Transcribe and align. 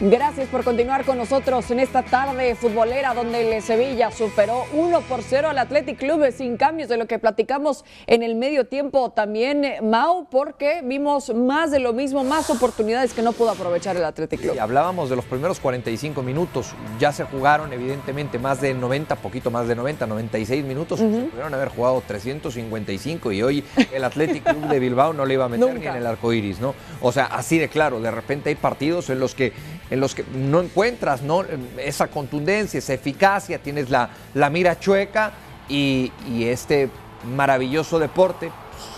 Gracias 0.00 0.48
por 0.48 0.64
continuar 0.64 1.04
con 1.04 1.18
nosotros 1.18 1.70
en 1.70 1.78
esta 1.78 2.02
tarde 2.02 2.56
futbolera 2.56 3.14
donde 3.14 3.56
el 3.56 3.62
Sevilla 3.62 4.10
superó 4.10 4.64
1 4.72 5.00
por 5.02 5.22
0 5.22 5.50
al 5.50 5.58
Athletic 5.58 5.98
Club 5.98 6.32
sin 6.36 6.56
cambios 6.56 6.88
de 6.88 6.96
lo 6.96 7.06
que 7.06 7.20
platicamos 7.20 7.84
en 8.08 8.24
el 8.24 8.34
medio 8.34 8.66
tiempo 8.66 9.10
también 9.10 9.64
Mau 9.88 10.26
porque 10.28 10.80
vimos 10.82 11.32
más 11.32 11.70
de 11.70 11.78
lo 11.78 11.92
mismo, 11.92 12.24
más 12.24 12.50
oportunidades 12.50 13.14
que 13.14 13.22
no 13.22 13.32
pudo 13.32 13.50
aprovechar 13.50 13.96
el 13.96 14.04
Athletic 14.04 14.40
Club. 14.40 14.56
Y 14.56 14.58
hablábamos 14.58 15.10
de 15.10 15.16
los 15.16 15.24
primeros 15.26 15.60
45 15.60 16.24
minutos, 16.24 16.74
ya 16.98 17.12
se 17.12 17.22
jugaron 17.22 17.72
evidentemente 17.72 18.40
más 18.40 18.60
de 18.60 18.74
90, 18.74 19.14
poquito 19.16 19.52
más 19.52 19.68
de 19.68 19.76
90, 19.76 20.08
96 20.08 20.64
minutos, 20.64 20.98
se 20.98 21.06
pudieron 21.06 21.54
haber 21.54 21.68
jugado 21.68 22.02
355 22.04 23.30
y 23.30 23.42
hoy 23.44 23.64
el 23.92 24.02
Athletic 24.02 24.42
Club 24.42 24.66
de 24.66 24.80
Bilbao 24.80 25.12
no 25.12 25.24
le 25.24 25.34
iba 25.34 25.44
a 25.44 25.48
meter 25.48 25.72
ni 25.78 25.86
en 25.86 25.94
el 25.94 26.06
arco 26.06 26.32
iris, 26.32 26.58
¿no? 26.58 26.74
O 27.00 27.12
sea, 27.12 27.26
así 27.26 27.58
de 27.58 27.68
claro, 27.68 28.00
de 28.00 28.10
repente 28.10 28.48
hay 28.48 28.56
partidos 28.56 29.08
en 29.08 29.20
los 29.20 29.36
que 29.36 29.52
en 29.90 30.00
los 30.00 30.14
que 30.14 30.24
no 30.34 30.60
encuentras 30.60 31.22
¿no? 31.22 31.44
esa 31.78 32.08
contundencia, 32.08 32.78
esa 32.78 32.94
eficacia, 32.94 33.58
tienes 33.58 33.90
la, 33.90 34.10
la 34.34 34.50
mira 34.50 34.78
chueca 34.78 35.32
y, 35.68 36.12
este 36.44 36.90
maravilloso 37.34 37.98
deporte, 37.98 38.50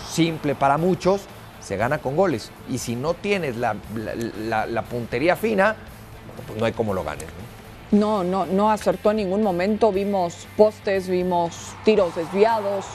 simple 0.09 0.55
para 0.55 0.77
muchos, 0.77 1.21
se 1.61 1.77
gana 1.77 1.99
con 1.99 2.15
goles. 2.15 2.51
Y 2.69 2.77
si 2.77 2.95
no 2.95 3.13
tienes 3.13 3.55
la, 3.57 3.75
la, 3.95 4.81
puntería 4.83 5.35
fina, 5.35 5.75
pues 6.45 6.59
no 6.59 6.65
hay 6.65 6.73
cómo 6.73 6.93
lo 6.93 7.03
ganes. 7.03 7.25
¿no? 7.91 8.23
No, 8.23 8.45
no, 8.45 8.71
acertó 8.71 9.11
en 9.11 9.17
ningún 9.17 9.43
momento. 9.43 9.91
Vimos 9.91 10.47
postes, 10.57 11.07
vimos 11.07 11.73
tiros 11.85 12.15
desviados, 12.15 12.85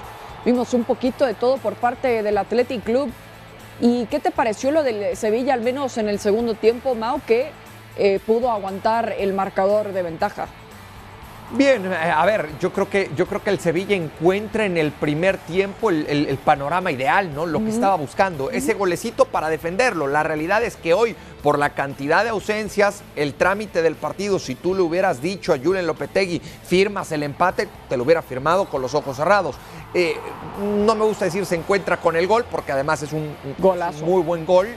vimos 0.44 0.74
un 0.74 0.84
poquito 0.84 1.24
de 1.24 1.34
todo 1.34 1.56
por 1.56 1.74
parte 1.74 2.22
del 2.22 2.36
Athletic 2.36 2.82
Club. 2.84 3.10
¿Y 3.80 4.06
qué 4.06 4.20
te 4.20 4.30
pareció 4.30 4.70
lo 4.70 4.82
del 4.82 5.16
Sevilla, 5.16 5.54
al 5.54 5.62
menos 5.62 5.96
en 5.96 6.08
el 6.08 6.18
segundo 6.18 6.54
tiempo, 6.54 6.94
Mau? 6.94 7.20
Que 7.26 7.50
eh, 7.96 8.20
pudo 8.26 8.50
aguantar 8.50 9.14
el 9.18 9.32
marcador 9.32 9.92
de 9.92 10.02
ventaja. 10.02 10.48
Bien, 11.54 11.84
eh, 11.84 11.94
a 11.94 12.24
ver, 12.24 12.48
yo 12.60 12.72
creo 12.72 12.88
que 12.88 13.10
yo 13.14 13.26
creo 13.26 13.42
que 13.42 13.50
el 13.50 13.58
Sevilla 13.58 13.94
encuentra 13.94 14.64
en 14.64 14.78
el 14.78 14.90
primer 14.90 15.36
tiempo 15.36 15.90
el, 15.90 16.38
panorama 16.42 16.90
ideal, 16.90 17.34
¿no? 17.34 17.44
Lo 17.44 17.62
que 17.62 17.68
estaba 17.68 17.94
buscando, 17.96 18.50
ese 18.50 18.72
golecito 18.72 19.26
para 19.26 19.50
defenderlo. 19.50 20.06
La 20.06 20.22
realidad 20.22 20.64
es 20.64 20.76
que 20.76 20.94
hoy, 20.94 21.14
por 21.42 21.58
la 21.58 21.74
cantidad 21.74 22.24
de 22.24 22.30
ausencias, 22.30 23.02
el 23.16 23.34
trámite 23.34 23.82
del 23.82 23.96
partido, 23.96 24.38
si 24.38 24.54
tú 24.54 24.74
le 24.74 24.80
hubieras 24.80 25.20
dicho 25.20 25.52
a 25.52 25.58
Julen 25.58 25.86
Lopetegui, 25.86 26.40
firmas 26.40 27.12
el 27.12 27.22
empate, 27.22 27.68
te 27.90 27.98
lo 27.98 28.04
hubiera 28.04 28.22
firmado 28.22 28.64
con 28.64 28.80
los 28.80 28.94
ojos 28.94 29.18
cerrados. 29.18 29.56
Eh, 29.94 30.16
no 30.84 30.94
me 30.94 31.04
gusta 31.04 31.26
decir 31.26 31.44
se 31.44 31.54
encuentra 31.54 31.98
con 31.98 32.16
el 32.16 32.26
gol, 32.26 32.44
porque 32.50 32.72
además 32.72 33.02
es 33.02 33.12
un, 33.12 33.34
Golazo. 33.58 34.04
muy 34.04 34.22
buen 34.22 34.46
gol, 34.46 34.68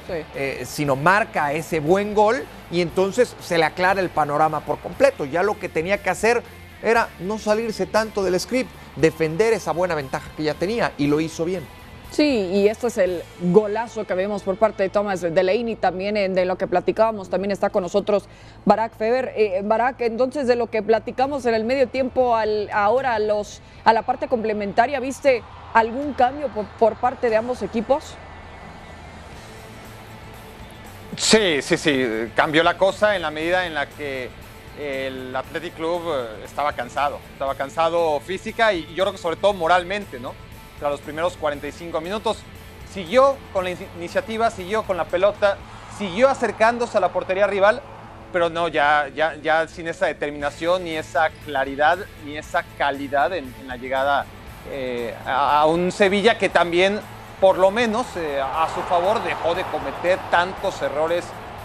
sino 0.66 0.96
marca 0.96 1.54
ese 1.54 1.80
buen 1.80 2.14
gol 2.14 2.46
y 2.72 2.82
entonces 2.82 3.36
se 3.42 3.58
le 3.58 3.64
aclara 3.64 4.02
el 4.02 4.10
panorama 4.10 4.62
por 4.62 4.80
completo. 4.80 5.26
Ya 5.26 5.44
lo 5.44 5.58
que 5.58 5.70
tenía 5.70 6.02
que 6.02 6.10
hacer 6.10 6.44
era 6.84 7.10
no 7.20 7.40
salirse 7.40 7.86
tanto 7.86 8.24
del 8.24 8.40
script, 8.40 8.70
defender 8.96 9.54
esa 9.54 9.72
buena 9.72 9.96
ventaja 9.96 10.30
que 10.36 10.44
ya 10.44 10.54
tenía 10.54 10.94
y 10.98 11.08
lo 11.08 11.20
hizo 11.20 11.46
bien. 11.46 11.66
Sí, 12.16 12.50
y 12.54 12.70
este 12.70 12.88
es 12.88 12.98
el 12.98 13.22
golazo 13.52 14.08
que 14.08 14.14
vemos 14.14 14.42
por 14.42 14.56
parte 14.56 14.84
de 14.84 14.88
Thomas 14.88 15.20
Delaney, 15.20 15.76
también 15.76 16.34
de 16.34 16.46
lo 16.46 16.58
que 16.58 16.66
platicábamos, 16.66 17.30
también 17.30 17.52
está 17.52 17.70
con 17.72 17.84
nosotros 17.84 18.24
Barack 18.64 18.96
Feber. 18.96 19.34
Eh, 19.36 19.60
Barack, 19.66 20.00
entonces 20.00 20.48
de 20.48 20.56
lo 20.56 20.68
que 20.68 20.82
platicamos 20.82 21.46
en 21.46 21.56
el 21.56 21.66
medio 21.66 21.90
tiempo 21.90 22.34
ahora 22.72 23.16
a, 23.16 23.94
la 23.94 24.02
parte 24.04 24.30
complementaria, 24.30 25.02
¿viste 25.02 25.44
algún 25.74 26.14
cambio 26.14 26.48
por 26.80 26.96
parte 26.96 27.30
de 27.30 27.36
ambos 27.36 27.62
equipos? 27.62 28.16
Sí, 31.18 31.62
sí, 31.62 31.76
sí, 31.76 32.32
cambió 32.34 32.64
la 32.64 32.78
cosa 32.78 33.18
en 33.18 33.24
la 33.24 33.30
medida 33.32 33.68
en 33.68 33.74
la 33.74 33.88
que 33.88 34.30
el 34.80 35.36
Athletic 35.36 35.76
Club 35.76 36.02
eh, 36.14 36.46
estaba 36.46 36.72
cansado, 36.72 37.20
estaba 37.34 37.56
cansado 37.56 38.22
física 38.22 38.72
y 38.72 38.86
yo 38.96 39.04
creo 39.04 39.12
que 39.12 39.18
sobre 39.18 39.36
todo 39.36 39.52
moralmente, 39.54 40.18
¿no? 40.18 40.45
Tras 40.80 40.92
los 40.92 41.02
primeros 41.02 41.38
45 41.38 42.02
minutos, 42.02 42.38
siguió 42.94 43.38
con 43.54 43.66
la 43.66 43.72
iniciativa, 43.98 44.50
siguió 44.52 44.84
con 44.84 44.98
la 44.98 45.06
pelota, 45.06 45.58
siguió 45.98 46.30
acercándose 46.30 46.98
a 46.98 47.02
la 47.02 47.10
portería 47.10 47.48
rival, 47.48 47.82
pero 48.32 48.50
no, 48.50 48.68
ya, 48.68 49.08
ya, 49.16 49.36
ya 49.36 49.68
sin 49.68 49.88
esa 49.88 50.08
determinación, 50.08 50.84
ni 50.84 50.98
esa 50.98 51.30
claridad, 51.46 52.00
ni 52.26 52.38
esa 52.38 52.64
calidad 52.78 53.34
en, 53.34 53.54
la 53.66 53.78
llegada 53.78 54.26
eh, 54.70 55.16
a, 55.26 55.66
un 55.68 55.92
Sevilla 55.92 56.38
que 56.38 56.50
también, 56.50 57.00
por 57.40 57.58
lo 57.58 57.72
menos 57.72 58.06
eh, 58.18 58.42
a 58.42 58.68
su 58.74 58.82
favor, 58.82 59.24
dejó 59.24 59.56
de 59.56 59.64
cometer 59.64 60.20
tantos 60.32 60.82
errores 60.82 61.24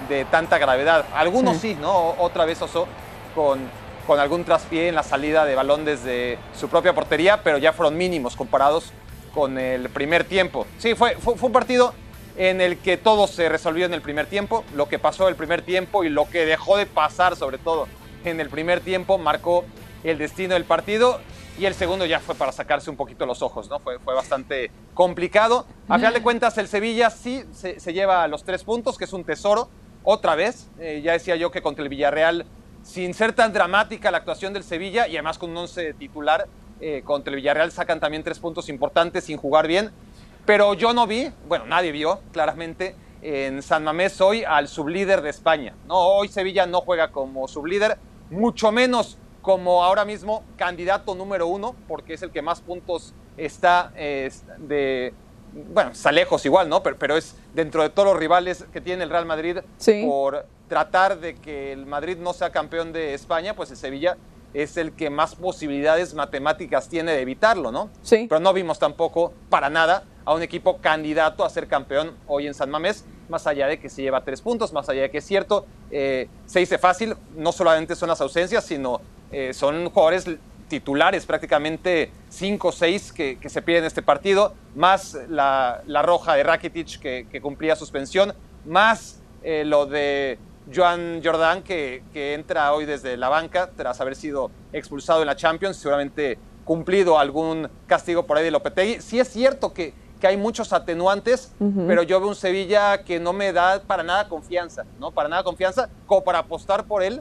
de 0.09 0.25
tanta 0.27 0.59
gravedad. 0.59 1.04
Algunos 1.15 1.59
sí, 1.59 1.77
¿no? 1.81 2.15
Otra 2.19 2.44
vez 2.44 2.62
Oso 2.62 2.87
con, 3.34 3.69
con 4.10 4.19
algún 4.19 4.43
traspié 4.43 4.88
en 4.88 4.97
la 4.97 5.04
salida 5.04 5.44
de 5.44 5.54
balón 5.54 5.84
desde 5.84 6.37
su 6.53 6.69
propia 6.69 6.93
portería, 6.93 7.44
pero 7.44 7.59
ya 7.59 7.72
fueron 7.72 7.97
mínimos 7.97 8.34
comparados 8.34 8.93
con 9.32 9.56
el 9.56 9.88
primer 9.88 10.25
tiempo. 10.25 10.66
Sí, 10.78 10.97
fue, 10.97 11.15
fue, 11.15 11.34
un 11.41 11.53
partido 11.53 11.94
en 12.37 12.60
el 12.60 12.78
que 12.78 12.97
todo 12.97 13.28
se 13.28 13.48
resolvió 13.48 13.87
en 13.87 13.94
el 13.94 14.03
primer 14.03 14.26
tiempo. 14.26 14.65
Lo 14.75 14.88
que 14.88 14.98
pasó 14.98 15.28
el 15.28 15.37
primer 15.37 15.62
tiempo 15.62 16.03
y 16.03 16.09
lo 16.09 16.28
que 16.28 16.44
dejó 16.44 16.76
de 16.76 16.87
pasar, 16.87 17.37
sobre 17.37 17.59
todo 17.59 17.87
en 18.25 18.41
el 18.41 18.50
primer 18.50 18.81
tiempo, 18.81 19.16
marcó 19.16 19.65
el 20.03 20.19
destino 20.19 20.54
del 20.54 20.65
partido. 20.65 21.21
Y 21.56 21.66
el 21.66 21.75
segundo 21.75 22.04
ya 22.04 22.19
fue 22.19 22.34
para 22.34 22.50
sacarse 22.50 22.91
un 22.91 22.97
poquito 22.97 23.27
los 23.27 23.42
ojos, 23.42 23.71
¿no? 23.71 23.78
Fue, 23.78 24.00
fue 24.00 24.12
bastante 24.12 24.72
complicado. 24.92 25.66
A 25.88 25.98
final 25.98 26.15
de 26.15 26.21
cuentas, 26.21 26.59
el 26.59 26.66
Sevilla 26.66 27.10
sí 27.10 27.44
se, 27.53 27.78
se 27.78 27.92
lleva 27.92 28.27
los 28.27 28.42
tres 28.42 28.65
puntos, 28.65 28.98
que 28.98 29.04
es 29.04 29.12
un 29.12 29.22
tesoro 29.22 29.69
otra 30.03 30.34
vez. 30.34 30.69
Eh, 30.81 31.00
ya 31.04 31.12
decía 31.12 31.37
yo 31.37 31.53
que 31.53 31.62
contra 31.62 31.84
el 31.84 31.88
Villarreal, 31.88 32.44
sin 32.82 33.14
ser 33.14 33.32
tan 33.32 33.52
dramática 33.52 34.10
la 34.10 34.18
actuación 34.18 34.52
del 34.52 34.64
Sevilla 34.64 35.06
y 35.06 35.16
además 35.16 35.38
con 35.38 35.50
un 35.50 35.56
once 35.58 35.94
titular, 35.94 36.46
eh, 36.80 37.02
contra 37.04 37.30
el 37.30 37.36
Villarreal 37.36 37.70
sacan 37.72 38.00
también 38.00 38.22
tres 38.22 38.38
puntos 38.38 38.68
importantes 38.68 39.24
sin 39.24 39.36
jugar 39.36 39.66
bien. 39.66 39.91
Pero 40.46 40.74
yo 40.74 40.94
no 40.94 41.06
vi, 41.06 41.30
bueno, 41.46 41.66
nadie 41.66 41.92
vio 41.92 42.20
claramente 42.32 42.94
en 43.22 43.62
San 43.62 43.84
Mamés 43.84 44.20
hoy 44.20 44.44
al 44.44 44.68
sublíder 44.68 45.20
de 45.20 45.30
España. 45.30 45.74
No, 45.86 45.98
hoy 45.98 46.28
Sevilla 46.28 46.66
no 46.66 46.80
juega 46.80 47.12
como 47.12 47.46
sublíder, 47.46 47.98
mucho 48.30 48.72
menos 48.72 49.18
como 49.42 49.84
ahora 49.84 50.04
mismo 50.04 50.42
candidato 50.56 51.14
número 51.14 51.47
uno, 51.47 51.74
porque 51.86 52.14
es 52.14 52.22
el 52.22 52.30
que 52.30 52.42
más 52.42 52.60
puntos 52.60 53.14
está 53.36 53.92
de, 54.58 55.12
bueno, 55.52 55.90
está 55.90 56.12
lejos 56.12 56.44
igual, 56.46 56.68
¿no? 56.68 56.82
Pero, 56.82 57.16
es 57.16 57.34
dentro 57.54 57.82
de 57.82 57.90
todos 57.90 58.08
los 58.08 58.18
rivales 58.18 58.64
que 58.72 58.80
tiene 58.80 59.04
el 59.04 59.10
Real 59.10 59.26
Madrid 59.26 59.58
por 60.04 60.46
tratar 60.68 61.18
de 61.18 61.34
que 61.34 61.72
el 61.72 61.86
Madrid 61.86 62.16
no 62.18 62.32
sea 62.32 62.50
campeón 62.50 62.92
de 62.92 63.14
España, 63.14 63.54
pues 63.54 63.70
el 63.70 63.76
Sevilla 63.76 64.16
es 64.54 64.76
el 64.76 64.92
que 64.92 65.10
más 65.10 65.34
posibilidades 65.34 66.14
matemáticas 66.14 66.88
tiene 66.88 67.12
de 67.12 67.20
evitarlo, 67.20 67.70
¿no? 67.70 67.90
Sí. 68.02 68.26
Pero 68.28 68.40
no 68.40 68.52
vimos 68.52 68.78
tampoco 68.78 69.32
para 69.48 69.70
nada 69.70 70.04
a 70.24 70.34
un 70.34 70.42
equipo 70.42 70.78
candidato 70.78 71.44
a 71.44 71.50
ser 71.50 71.68
campeón 71.68 72.16
hoy 72.26 72.46
en 72.46 72.54
San 72.54 72.70
Mamés, 72.70 73.04
más 73.28 73.46
allá 73.46 73.68
de 73.68 73.78
que 73.78 73.88
se 73.88 74.02
lleva 74.02 74.24
tres 74.24 74.40
puntos, 74.40 74.72
más 74.72 74.88
allá 74.88 75.02
de 75.02 75.10
que 75.10 75.18
es 75.18 75.24
cierto, 75.24 75.66
eh, 75.90 76.28
se 76.46 76.58
dice 76.58 76.78
fácil, 76.78 77.16
no 77.36 77.52
solamente 77.52 77.94
son 77.94 78.08
las 78.08 78.20
ausencias, 78.20 78.64
sino 78.64 79.00
eh, 79.32 79.54
son 79.54 79.88
jugadores 79.90 80.26
titulares, 80.70 81.26
prácticamente 81.26 82.10
5 82.31 82.69
o 82.69 82.72
6 82.72 83.12
que, 83.12 83.38
se 83.44 83.60
piden 83.60 83.84
este 83.84 84.00
partido, 84.00 84.54
más 84.75 85.19
la, 85.28 85.82
roja 86.03 86.34
de 86.34 86.44
Rakitic 86.44 87.00
que, 87.00 87.41
cumplía 87.42 87.76
suspensión, 87.76 88.32
más 88.64 89.20
eh, 89.42 89.64
lo 89.66 89.84
de 89.84 90.38
Joan 90.75 91.20
Jordan 91.22 91.62
que, 91.62 92.03
entra 92.14 92.72
hoy 92.72 92.86
desde 92.86 93.19
la 93.19 93.28
banca 93.28 93.70
tras 93.76 94.00
haber 94.00 94.16
sido 94.16 94.50
expulsado 94.72 95.20
en 95.20 95.26
la 95.26 95.36
Champions, 95.36 95.76
seguramente 95.76 96.38
cumplido 96.64 97.19
algún 97.19 97.69
castigo 97.86 98.25
por 98.25 98.38
ahí 98.38 98.44
de 98.44 98.53
Lopetegui. 98.53 99.00
Sí 99.00 99.19
es 99.19 99.28
cierto 99.28 99.75
que, 99.75 99.92
que 100.21 100.28
hay 100.28 100.36
muchos 100.36 100.72
atenuantes, 100.72 101.53
pero 101.89 102.04
yo 102.04 102.21
veo 102.21 102.28
un 102.28 102.36
Sevilla 102.36 103.03
que 103.03 103.18
no 103.18 103.33
me 103.33 103.53
da 103.53 103.83
para 103.83 104.04
nada 104.04 104.28
confianza, 104.28 104.84
¿no? 105.00 105.10
Para 105.10 105.28
nada 105.28 105.42
confianza, 105.42 105.89
como 106.06 106.22
para 106.22 106.39
apostar 106.39 106.84
por 106.84 107.03
él 107.03 107.21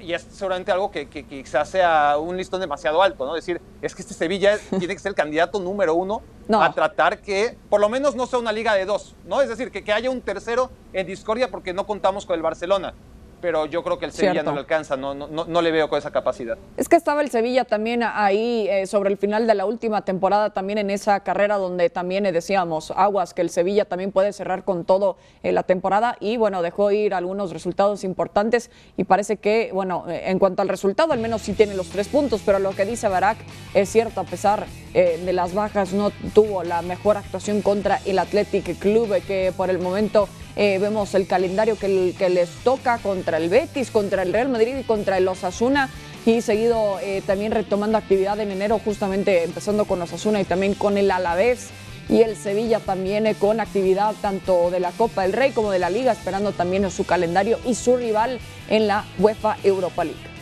y 0.00 0.12
es 0.12 0.26
seguramente 0.30 0.72
algo 0.72 0.90
que, 0.90 1.08
que, 1.08 1.46
se 1.46 1.58
hace 1.58 1.82
a 1.82 2.18
un 2.18 2.36
listón 2.36 2.60
demasiado 2.60 3.02
alto, 3.02 3.26
¿no? 3.26 3.34
Decir, 3.34 3.60
es 3.82 3.94
que 3.94 4.02
este 4.02 4.14
Sevilla 4.14 4.58
tiene 4.78 4.94
que 4.94 4.98
ser 4.98 5.10
el 5.10 5.16
candidato 5.16 5.58
número 5.60 5.94
uno 5.94 6.22
a 6.48 6.72
tratar 6.72 7.20
que 7.20 7.56
por 7.68 7.80
lo 7.80 7.88
menos 7.88 8.14
no 8.14 8.26
sea 8.26 8.38
una 8.38 8.52
liga 8.52 8.74
de 8.74 8.84
dos, 8.84 9.14
¿no? 9.26 9.42
Es 9.42 9.48
decir, 9.48 9.70
que, 9.70 9.82
que 9.82 9.92
haya 9.92 10.10
un 10.10 10.20
tercero 10.20 10.70
en 10.92 11.06
discordia 11.06 11.50
porque 11.50 11.72
no 11.72 11.86
contamos 11.86 12.26
con 12.26 12.36
el 12.36 12.42
Barcelona 12.42 12.94
pero 13.40 13.66
yo 13.66 13.82
creo 13.82 13.98
que 13.98 14.06
el 14.06 14.12
Sevilla 14.12 14.42
no 14.42 14.52
le 14.52 14.60
alcanza, 14.60 14.96
no, 14.96 15.14
no, 15.14 15.28
no, 15.28 15.62
le 15.62 15.70
veo 15.70 15.88
con 15.88 15.98
esa 15.98 16.10
capacidad. 16.10 16.56
Es 16.76 16.88
que 16.88 16.96
estaba 16.96 17.20
el 17.20 17.30
Sevilla 17.30 17.64
también 17.64 18.02
ahí 18.02 18.66
eh, 18.68 18.86
sobre 18.86 19.10
el 19.10 19.18
final 19.18 19.46
de 19.46 19.54
la 19.54 19.66
última 19.66 20.04
temporada, 20.04 20.50
también 20.50 20.78
en 20.78 20.90
esa 20.90 21.20
carrera 21.20 21.56
donde 21.56 21.90
también 21.90 22.24
decíamos, 22.24 22.92
aguas, 22.96 23.34
que 23.34 23.42
el 23.42 23.50
Sevilla 23.50 23.84
también 23.84 24.12
puede 24.12 24.32
cerrar 24.32 24.64
con 24.64 24.84
todo 24.84 25.16
eh, 25.42 25.52
la 25.52 25.62
temporada 25.62 26.16
y 26.20 26.36
bueno, 26.36 26.62
dejó 26.62 26.90
ir 26.90 27.14
algunos 27.14 27.52
resultados 27.52 28.04
importantes 28.04 28.70
y 28.96 29.04
parece 29.04 29.36
que, 29.36 29.70
bueno, 29.72 30.04
eh, 30.08 30.24
en 30.26 30.38
cuanto 30.38 30.62
al 30.62 30.68
resultado, 30.68 31.12
al 31.12 31.20
menos 31.20 31.42
sí 31.42 31.52
tiene 31.52 31.74
los 31.74 31.88
tres 31.88 32.08
puntos, 32.08 32.42
pero 32.44 32.58
lo 32.58 32.70
que 32.70 32.84
dice 32.84 33.08
Barak 33.08 33.38
es 33.74 33.88
cierto, 33.88 34.20
a 34.20 34.24
pesar 34.24 34.66
de 34.96 35.32
las 35.34 35.52
bajas, 35.52 35.92
no 35.92 36.10
tuvo 36.32 36.64
la 36.64 36.80
mejor 36.80 37.18
actuación 37.18 37.60
contra 37.60 38.00
el 38.06 38.18
Athletic 38.18 38.78
Club, 38.78 39.14
que 39.26 39.52
por 39.54 39.68
el 39.68 39.78
momento 39.78 40.26
Eh, 40.56 40.78
vemos 40.78 41.14
el 41.14 41.26
calendario 41.26 41.78
que, 41.78 41.88
les 42.30 42.48
toca 42.64 42.98
contra 42.98 43.36
el 43.36 43.50
Betis, 43.50 43.90
contra 43.90 44.22
el 44.22 44.32
Real 44.32 44.48
Madrid 44.48 44.76
y 44.80 44.84
contra 44.84 45.18
el 45.18 45.28
Osasuna. 45.28 45.90
Y 46.24 46.40
seguido 46.40 46.98
eh, 47.00 47.22
también 47.24 47.52
retomando 47.52 47.98
actividad 47.98 48.40
en 48.40 48.50
enero, 48.50 48.80
justamente 48.84 49.44
empezando 49.44 49.84
con 49.84 50.02
Osasuna 50.02 50.40
y 50.40 50.44
también 50.44 50.74
con 50.74 50.98
el 50.98 51.10
Alavés 51.10 51.68
y 52.08 52.22
el 52.22 52.36
Sevilla 52.36 52.80
también 52.80 53.32
con 53.34 53.60
actividad 53.60 54.14
tanto 54.20 54.70
de 54.70 54.80
la 54.80 54.92
Copa 54.92 55.22
del 55.22 55.32
Rey 55.32 55.52
como 55.52 55.70
de 55.70 55.78
la 55.78 55.90
Liga, 55.90 56.12
esperando 56.12 56.52
también 56.52 56.84
en 56.84 56.90
su 56.90 57.04
calendario 57.04 57.58
y 57.64 57.74
su 57.74 57.96
rival 57.96 58.40
en 58.68 58.86
la 58.86 59.04
UEFA 59.18 59.56
Europa 59.62 60.04
League. 60.04 60.35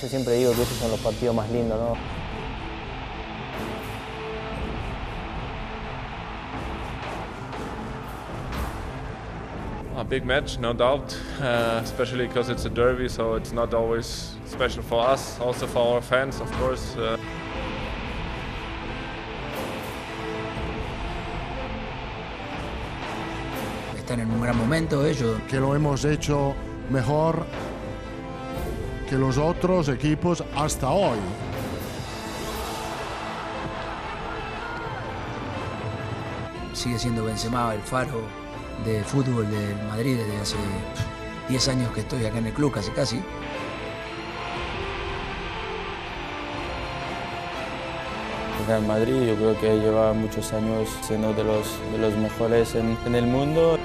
Yo 0.00 0.08
siempre 0.08 0.34
digo 0.34 0.52
que 0.52 0.62
esos 0.62 0.78
son 0.78 0.90
los 0.90 1.00
partidos 1.00 1.34
más 1.34 1.50
lindos, 1.50 1.78
¿no? 1.78 1.96
a 9.98 10.04
big 10.04 10.24
match, 10.24 10.58
no 10.60 10.72
doubt, 10.72 11.12
uh, 11.40 11.80
especially 11.82 12.28
because 12.28 12.50
it's 12.50 12.64
a 12.64 12.70
derby, 12.70 13.08
so 13.08 13.34
it's 13.34 13.52
not 13.52 13.74
always 13.74 14.36
special 14.46 14.80
for 14.80 15.04
us, 15.04 15.40
also 15.40 15.66
for 15.66 15.96
our 15.96 16.00
fans, 16.00 16.40
of 16.40 16.50
course. 16.52 16.94
Uh. 16.96 17.16
Están 23.96 24.20
en 24.20 24.30
un 24.30 24.40
gran 24.40 24.56
momento 24.56 25.04
ellos. 25.04 25.40
Que 25.48 25.58
lo 25.58 25.74
hemos 25.74 26.04
hecho 26.04 26.54
mejor 26.90 27.44
que 29.08 29.16
los 29.16 29.38
otros 29.38 29.88
equipos 29.88 30.44
hasta 30.54 30.90
hoy. 30.90 31.18
Sigue 36.74 36.98
siendo 36.98 37.24
Benzema 37.24 37.74
el 37.74 37.80
faro 37.80 38.20
de 38.84 39.02
fútbol 39.02 39.50
del 39.50 39.76
Madrid 39.88 40.18
desde 40.18 40.40
hace 40.40 40.56
10 41.48 41.68
años 41.68 41.92
que 41.92 42.00
estoy 42.00 42.24
acá 42.26 42.38
en 42.38 42.46
el 42.46 42.52
club, 42.52 42.72
casi 42.72 42.90
casi. 42.90 43.16
El 48.60 48.66
Real 48.66 48.86
Madrid 48.86 49.26
yo 49.26 49.34
creo 49.36 49.58
que 49.58 49.78
lleva 49.78 50.12
muchos 50.12 50.52
años 50.52 50.88
siendo 51.02 51.32
de 51.32 51.44
los, 51.44 51.66
de 51.92 51.98
los 51.98 52.14
mejores 52.16 52.74
en, 52.74 52.96
en 53.06 53.14
el 53.14 53.26
mundo. 53.26 53.78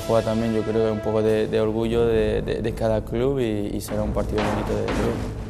Juega 0.00 0.22
también 0.22 0.54
yo 0.54 0.62
creo 0.62 0.92
un 0.92 1.00
poco 1.00 1.22
de, 1.22 1.60
orgullo 1.60 2.06
de, 2.06 2.74
cada 2.76 3.04
club 3.04 3.38
y, 3.38 3.80
será 3.80 4.02
un 4.02 4.12
partido 4.12 4.42
bonito 4.42 4.74
de, 4.74 4.82
ver. 4.82 5.46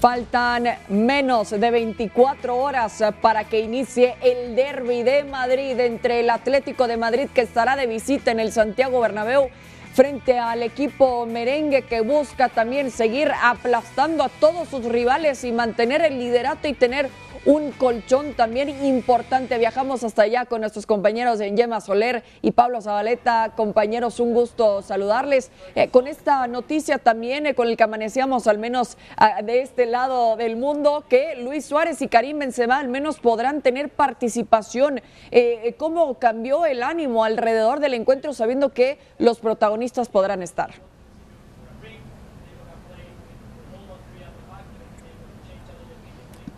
Faltan 0.00 0.64
menos 0.88 1.50
de 1.50 1.70
24 1.70 2.56
horas 2.56 3.04
para 3.20 3.44
que 3.44 3.60
inicie 3.60 4.16
el 4.20 4.56
derby 4.56 5.04
de 5.04 5.22
Madrid 5.22 5.78
entre 5.78 6.20
el 6.20 6.30
Atlético 6.30 6.88
de 6.88 6.96
Madrid 6.96 7.28
que 7.32 7.42
estará 7.42 7.76
de 7.76 7.86
visita 7.86 8.32
en 8.32 8.40
el 8.40 8.50
Santiago 8.50 9.00
Bernabéu 9.00 9.48
frente 9.94 10.38
al 10.38 10.62
equipo 10.62 11.26
merengue 11.26 11.82
que 11.82 12.00
busca 12.00 12.48
también 12.48 12.90
seguir 12.90 13.30
aplastando 13.42 14.24
a 14.24 14.28
todos 14.28 14.68
sus 14.68 14.84
rivales 14.86 15.44
y 15.44 15.52
mantener 15.52 16.02
el 16.02 16.18
liderato 16.18 16.66
y 16.66 16.72
tener 16.72 17.08
un 17.44 17.72
colchón 17.72 18.34
también 18.34 18.68
importante. 18.84 19.58
Viajamos 19.58 20.04
hasta 20.04 20.22
allá 20.22 20.44
con 20.44 20.60
nuestros 20.60 20.86
compañeros 20.86 21.40
en 21.40 21.56
Yema 21.56 21.80
Soler 21.80 22.22
y 22.40 22.52
Pablo 22.52 22.80
Zabaleta. 22.80 23.52
Compañeros, 23.56 24.20
un 24.20 24.32
gusto 24.32 24.82
saludarles. 24.82 25.50
Eh, 25.74 25.88
con 25.88 26.06
esta 26.06 26.46
noticia 26.46 26.98
también, 26.98 27.46
eh, 27.46 27.54
con 27.54 27.68
el 27.68 27.76
que 27.76 27.82
amanecíamos 27.82 28.46
al 28.46 28.58
menos 28.58 28.96
de 29.44 29.60
este 29.60 29.86
lado 29.86 30.36
del 30.36 30.56
mundo, 30.56 31.04
que 31.08 31.36
Luis 31.36 31.64
Suárez 31.64 32.00
y 32.02 32.08
Karim 32.08 32.38
Benzema 32.38 32.78
al 32.78 32.88
menos 32.88 33.18
podrán 33.18 33.62
tener 33.62 33.88
participación. 33.88 35.00
Eh, 35.30 35.74
¿Cómo 35.78 36.18
cambió 36.18 36.66
el 36.66 36.82
ánimo 36.82 37.24
alrededor 37.24 37.80
del 37.80 37.94
encuentro 37.94 38.32
sabiendo 38.32 38.72
que 38.72 38.98
los 39.18 39.40
protagonistas 39.40 40.08
podrán 40.08 40.42
estar? 40.42 40.91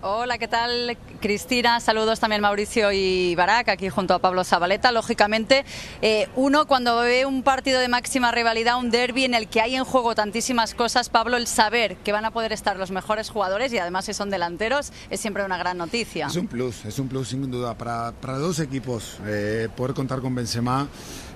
Hola, 0.07 0.37
¿qué 0.37 0.49
tal? 0.49 0.99
Cristina, 1.23 1.81
saludos 1.81 2.21
también 2.21 2.43
Mauricio 2.43 2.93
y 2.93 3.35
Barak, 3.37 3.71
aquí 3.71 3.89
junto 3.89 4.13
a 4.13 4.19
Pablo 4.19 4.45
Zabaleta. 4.45 4.93
Lógicamente, 4.93 5.65
eh, 6.03 6.29
uno 6.37 6.67
cuando 6.67 6.99
ve 6.99 7.25
un 7.25 7.43
partido 7.43 7.81
de 7.81 7.89
máxima 7.89 8.31
rivalidad, 8.31 8.77
un 8.77 8.91
derby 8.91 9.25
en 9.25 9.33
el 9.33 9.49
que 9.49 9.63
hay 9.63 9.77
en 9.77 9.85
juego 9.85 10.15
tantísimas 10.15 10.75
cosas, 10.75 11.09
Pablo, 11.09 11.39
el 11.39 11.47
saber 11.47 11.97
que 12.05 12.13
van 12.13 12.27
a 12.27 12.33
poder 12.33 12.53
estar 12.53 12.77
los 12.77 12.91
mejores 12.91 13.31
jugadores 13.31 13.73
y 13.73 13.79
además 13.79 14.05
si 14.05 14.13
son 14.13 14.29
delanteros, 14.29 14.93
es 15.09 15.21
siempre 15.21 15.43
una 15.43 15.57
gran 15.57 15.79
noticia. 15.79 16.27
Es 16.27 16.37
un 16.37 16.49
plus, 16.49 16.85
es 16.85 16.99
un 16.99 17.09
plus 17.09 17.29
sin 17.29 17.51
duda 17.51 17.73
para, 17.73 18.13
para 18.13 18.37
dos 18.37 18.61
equipos. 18.61 19.17
Eh, 19.25 19.71
poder 19.75 19.95
contar 19.95 20.21
con 20.21 20.35
Benzema, 20.35 20.87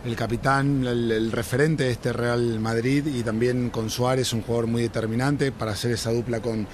el 0.04 0.14
capitán, 0.14 0.86
el 0.86 1.32
referente 1.32 1.84
de 1.84 1.92
este 1.92 2.12
Real 2.12 2.60
Madrid 2.60 3.06
y 3.06 3.22
también 3.22 3.70
con 3.70 3.88
Suárez, 3.88 4.34
un 4.34 4.42
jugador 4.42 4.66
muy 4.66 4.82
determinante 4.82 5.52
para 5.52 5.72
hacer 5.72 5.92
esa 5.92 6.12
dupla 6.12 6.40
con 6.40 6.66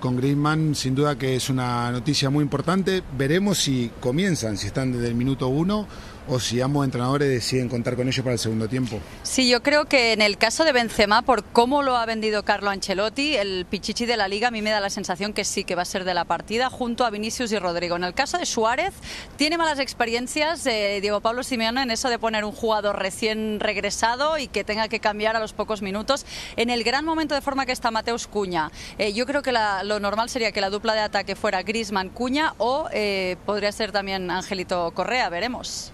con 0.00 0.16
Griezmann, 0.16 0.74
sin 0.74 0.94
duda 0.94 1.16
que 1.16 1.36
es 1.36 1.48
una 1.50 1.90
noticia 1.90 2.30
muy 2.30 2.42
importante. 2.42 3.02
Veremos 3.16 3.58
si 3.58 3.90
comienzan, 4.00 4.56
si 4.56 4.66
están 4.66 4.92
desde 4.92 5.08
el 5.08 5.14
minuto 5.14 5.48
uno 5.48 5.86
o 6.28 6.40
si 6.40 6.60
ambos 6.60 6.84
entrenadores 6.84 7.28
deciden 7.28 7.68
contar 7.68 7.96
con 7.96 8.06
ellos 8.08 8.22
para 8.22 8.34
el 8.34 8.38
segundo 8.38 8.68
tiempo. 8.68 8.98
Sí, 9.22 9.48
yo 9.48 9.62
creo 9.62 9.84
que 9.86 10.12
en 10.12 10.22
el 10.22 10.38
caso 10.38 10.64
de 10.64 10.72
Benzema, 10.72 11.22
por 11.22 11.44
cómo 11.44 11.82
lo 11.82 11.96
ha 11.96 12.06
vendido 12.06 12.44
Carlo 12.44 12.70
Ancelotti, 12.70 13.36
el 13.36 13.66
pichichi 13.68 14.06
de 14.06 14.16
la 14.16 14.28
liga, 14.28 14.48
a 14.48 14.50
mí 14.50 14.62
me 14.62 14.70
da 14.70 14.80
la 14.80 14.90
sensación 14.90 15.32
que 15.32 15.44
sí, 15.44 15.64
que 15.64 15.74
va 15.74 15.82
a 15.82 15.86
ser 15.86 16.04
de 16.04 16.14
la 16.14 16.24
partida 16.24 16.70
junto 16.70 17.04
a 17.04 17.10
Vinicius 17.10 17.52
y 17.52 17.58
Rodrigo. 17.58 17.96
En 17.96 18.04
el 18.04 18.14
caso 18.14 18.38
de 18.38 18.46
Suárez, 18.46 18.94
tiene 19.36 19.58
malas 19.58 19.78
experiencias 19.78 20.64
de 20.64 21.00
Diego 21.00 21.20
Pablo 21.20 21.42
Simeone 21.42 21.82
en 21.82 21.90
eso 21.90 22.08
de 22.08 22.18
poner 22.18 22.44
un 22.44 22.52
jugador 22.52 22.98
recién 22.98 23.60
regresado 23.60 24.38
y 24.38 24.48
que 24.48 24.64
tenga 24.64 24.88
que 24.88 25.00
cambiar 25.00 25.36
a 25.36 25.40
los 25.40 25.52
pocos 25.52 25.82
minutos. 25.82 26.26
En 26.56 26.70
el 26.70 26.84
gran 26.84 27.04
momento 27.04 27.34
de 27.34 27.40
forma 27.40 27.66
que 27.66 27.72
está 27.72 27.90
Mateus 27.90 28.26
Cuña, 28.26 28.70
eh, 28.98 29.12
yo 29.12 29.26
creo 29.26 29.42
que 29.42 29.52
lo 29.52 30.00
normal 30.00 30.28
sería 30.28 30.52
que 30.52 30.60
la 30.60 30.70
dupla 30.70 30.94
de 30.94 31.00
ataque 31.00 31.36
fuera 31.36 31.62
Grisman-Cuña 31.62 32.54
o 32.58 32.88
eh, 32.92 33.36
podría 33.46 33.72
ser 33.72 33.92
también 33.92 34.30
Angelito 34.30 34.90
Correa, 34.92 35.28
veremos. 35.28 35.92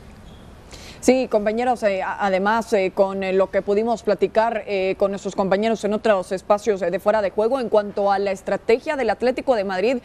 Sí, 1.03 1.27
compañeros, 1.27 1.83
eh, 1.83 2.01
además 2.05 2.73
eh, 2.73 2.93
con 2.95 3.25
eh, 3.25 3.33
lo 3.33 3.51
que 3.51 3.61
pudimos 3.61 4.05
platicar 4.05 4.65
con 4.97 5.11
nuestros 5.11 5.35
compañeros 5.35 5.83
en 5.83 5.95
otros 5.95 6.31
espacios 6.31 6.79
de 6.79 7.01
fuera 7.01 7.21
de 7.21 7.31
juego, 7.31 7.59
en 7.59 7.69
cuanto 7.69 8.13
a 8.13 8.21
la 8.21 8.31
estrategia 8.31 8.95
del 8.95 9.11
Atlético 9.11 9.57
de 9.57 9.65
Madrid, 9.65 9.99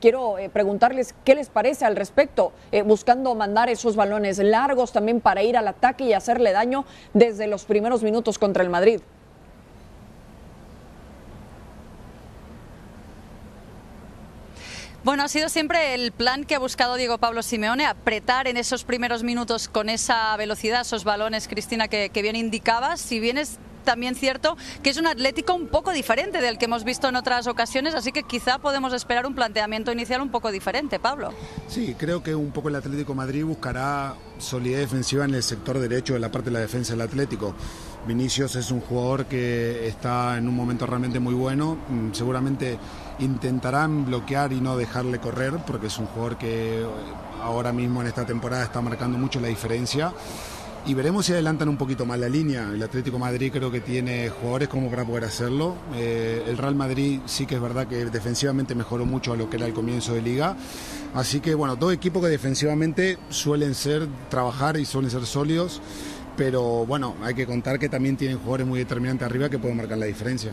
quiero 0.00 0.36
preguntarles 0.52 1.14
qué 1.24 1.34
les 1.34 1.50
parece 1.50 1.84
al 1.84 1.96
respecto, 1.96 2.52
buscando 2.86 3.34
mandar 3.34 3.68
esos 3.68 3.94
balones 3.94 4.38
largos 4.38 4.92
también 4.92 5.20
para 5.20 5.42
ir 5.42 5.58
al 5.58 5.68
ataque 5.68 6.04
y 6.04 6.14
hacerle 6.14 6.52
daño 6.52 6.86
desde 7.12 7.46
los 7.46 7.64
primeros 7.64 8.02
minutos 8.02 8.38
contra 8.38 8.62
el 8.62 8.70
Madrid. 8.70 9.00
Bueno, 15.04 15.24
ha 15.24 15.28
sido 15.28 15.48
siempre 15.48 15.94
el 15.94 16.12
plan 16.12 16.44
que 16.44 16.54
ha 16.54 16.60
buscado 16.60 16.94
Diego 16.94 17.18
Pablo 17.18 17.42
Simeone, 17.42 17.86
apretar 17.86 18.46
en 18.46 18.56
esos 18.56 18.84
primeros 18.84 19.24
minutos 19.24 19.66
con 19.66 19.88
esa 19.88 20.36
velocidad, 20.36 20.82
esos 20.82 21.02
balones, 21.02 21.48
Cristina, 21.48 21.88
que, 21.88 22.08
bien 22.22 22.36
indicabas. 22.36 23.00
Si 23.00 23.18
bien 23.18 23.36
es 23.36 23.58
también 23.84 24.14
cierto 24.14 24.56
que 24.84 24.90
es 24.90 24.98
un 24.98 25.08
Atlético 25.08 25.54
un 25.54 25.66
poco 25.66 25.90
diferente 25.90 26.40
del 26.40 26.56
que 26.56 26.66
hemos 26.66 26.84
visto 26.84 27.08
en 27.08 27.16
otras 27.16 27.48
ocasiones, 27.48 27.96
así 27.96 28.12
que 28.12 28.22
quizá 28.22 28.58
podemos 28.58 28.92
esperar 28.92 29.26
un 29.26 29.34
planteamiento 29.34 29.90
inicial 29.90 30.20
un 30.20 30.30
poco 30.30 30.52
diferente, 30.52 31.00
Pablo. 31.00 31.34
Sí, 31.66 31.96
creo 31.98 32.22
que 32.22 32.36
un 32.36 32.52
poco 32.52 32.68
el 32.68 32.76
Atlético 32.76 33.12
Madrid 33.16 33.44
buscará 33.44 34.14
solidez 34.38 34.82
defensiva 34.82 35.24
en 35.24 35.34
el 35.34 35.42
sector 35.42 35.80
derecho 35.80 36.14
de 36.14 36.20
la 36.20 36.30
parte 36.30 36.50
de 36.50 36.54
la 36.54 36.60
defensa 36.60 36.92
del 36.92 37.00
Atlético. 37.00 37.56
Vinicius 38.06 38.56
es 38.56 38.70
un 38.70 38.80
jugador 38.80 39.26
que 39.26 39.86
está 39.86 40.36
en 40.36 40.48
un 40.48 40.56
momento 40.56 40.86
realmente 40.86 41.20
muy 41.20 41.34
bueno, 41.34 41.76
mm, 41.88 42.12
seguramente 42.12 42.78
intentarán 43.20 44.04
bloquear 44.04 44.52
y 44.52 44.60
no 44.60 44.76
dejarle 44.76 45.18
correr, 45.18 45.54
porque 45.66 45.86
es 45.86 45.98
un 45.98 46.06
jugador 46.06 46.36
que 46.36 46.84
ahora 47.40 47.72
mismo 47.72 48.00
en 48.00 48.08
esta 48.08 48.26
temporada 48.26 48.64
está 48.64 48.80
marcando 48.80 49.18
mucho 49.18 49.40
la 49.40 49.48
diferencia. 49.48 50.12
Y 50.84 50.94
veremos 50.94 51.26
si 51.26 51.32
adelantan 51.32 51.68
un 51.68 51.76
poquito 51.76 52.04
más 52.04 52.18
la 52.18 52.28
línea. 52.28 52.70
El 52.74 52.82
Atlético 52.82 53.16
Madrid 53.16 53.52
creo 53.52 53.70
que 53.70 53.80
tiene 53.80 54.30
jugadores 54.30 54.66
como 54.66 54.90
para 54.90 55.04
poder 55.04 55.24
hacerlo. 55.24 55.76
Eh, 55.94 56.42
el 56.48 56.58
Real 56.58 56.74
Madrid 56.74 57.20
sí 57.24 57.46
que 57.46 57.54
es 57.54 57.60
verdad 57.60 57.86
que 57.86 58.04
defensivamente 58.06 58.74
mejoró 58.74 59.06
mucho 59.06 59.32
a 59.32 59.36
lo 59.36 59.48
que 59.48 59.58
era 59.58 59.66
el 59.66 59.74
comienzo 59.74 60.14
de 60.14 60.22
liga. 60.22 60.56
Así 61.14 61.38
que 61.38 61.54
bueno, 61.54 61.76
dos 61.76 61.92
equipos 61.92 62.20
que 62.20 62.28
defensivamente 62.28 63.16
suelen 63.28 63.76
ser, 63.76 64.08
trabajar 64.28 64.76
y 64.76 64.84
suelen 64.84 65.12
ser 65.12 65.24
sólidos. 65.24 65.80
Pero 66.36 66.86
bueno, 66.86 67.14
hay 67.22 67.34
que 67.34 67.46
contar 67.46 67.78
que 67.78 67.88
también 67.88 68.16
tienen 68.16 68.38
jugadores 68.38 68.66
muy 68.66 68.78
determinantes 68.78 69.26
arriba 69.26 69.48
que 69.48 69.58
pueden 69.58 69.76
marcar 69.76 69.98
la 69.98 70.06
diferencia. 70.06 70.52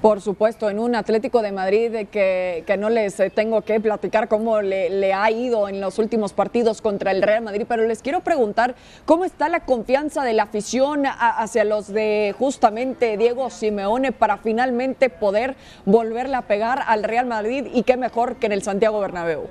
Por 0.00 0.20
supuesto, 0.20 0.70
en 0.70 0.78
un 0.78 0.94
Atlético 0.94 1.42
de 1.42 1.50
Madrid 1.50 2.06
que, 2.12 2.62
que 2.64 2.76
no 2.76 2.88
les 2.88 3.18
eh, 3.18 3.30
tengo 3.30 3.62
que 3.62 3.80
platicar 3.80 4.28
cómo 4.28 4.62
le, 4.62 5.12
ha 5.12 5.28
ido 5.32 5.68
en 5.68 5.80
los 5.80 5.98
últimos 5.98 6.32
partidos 6.32 6.80
contra 6.80 7.10
el 7.10 7.20
Real 7.20 7.42
Madrid, 7.42 7.66
pero 7.68 7.84
les 7.84 8.00
quiero 8.00 8.20
preguntar 8.20 8.76
cómo 9.06 9.24
está 9.24 9.48
la 9.48 9.64
confianza 9.64 10.22
de 10.22 10.34
la 10.34 10.44
afición 10.44 11.02
hacia 11.04 11.64
los 11.64 11.88
de 11.88 12.32
justamente 12.38 13.16
Diego 13.16 13.50
Simeone 13.50 14.12
para 14.12 14.36
finalmente 14.36 15.10
poder 15.10 15.56
volverle 15.84 16.36
a 16.36 16.42
pegar 16.42 16.84
al 16.86 17.02
Real 17.02 17.26
Madrid 17.26 17.66
y 17.74 17.82
qué 17.82 17.96
mejor 17.96 18.36
que 18.36 18.46
en 18.46 18.52
el 18.52 18.62
Santiago 18.62 19.00
Bernabéu. 19.00 19.48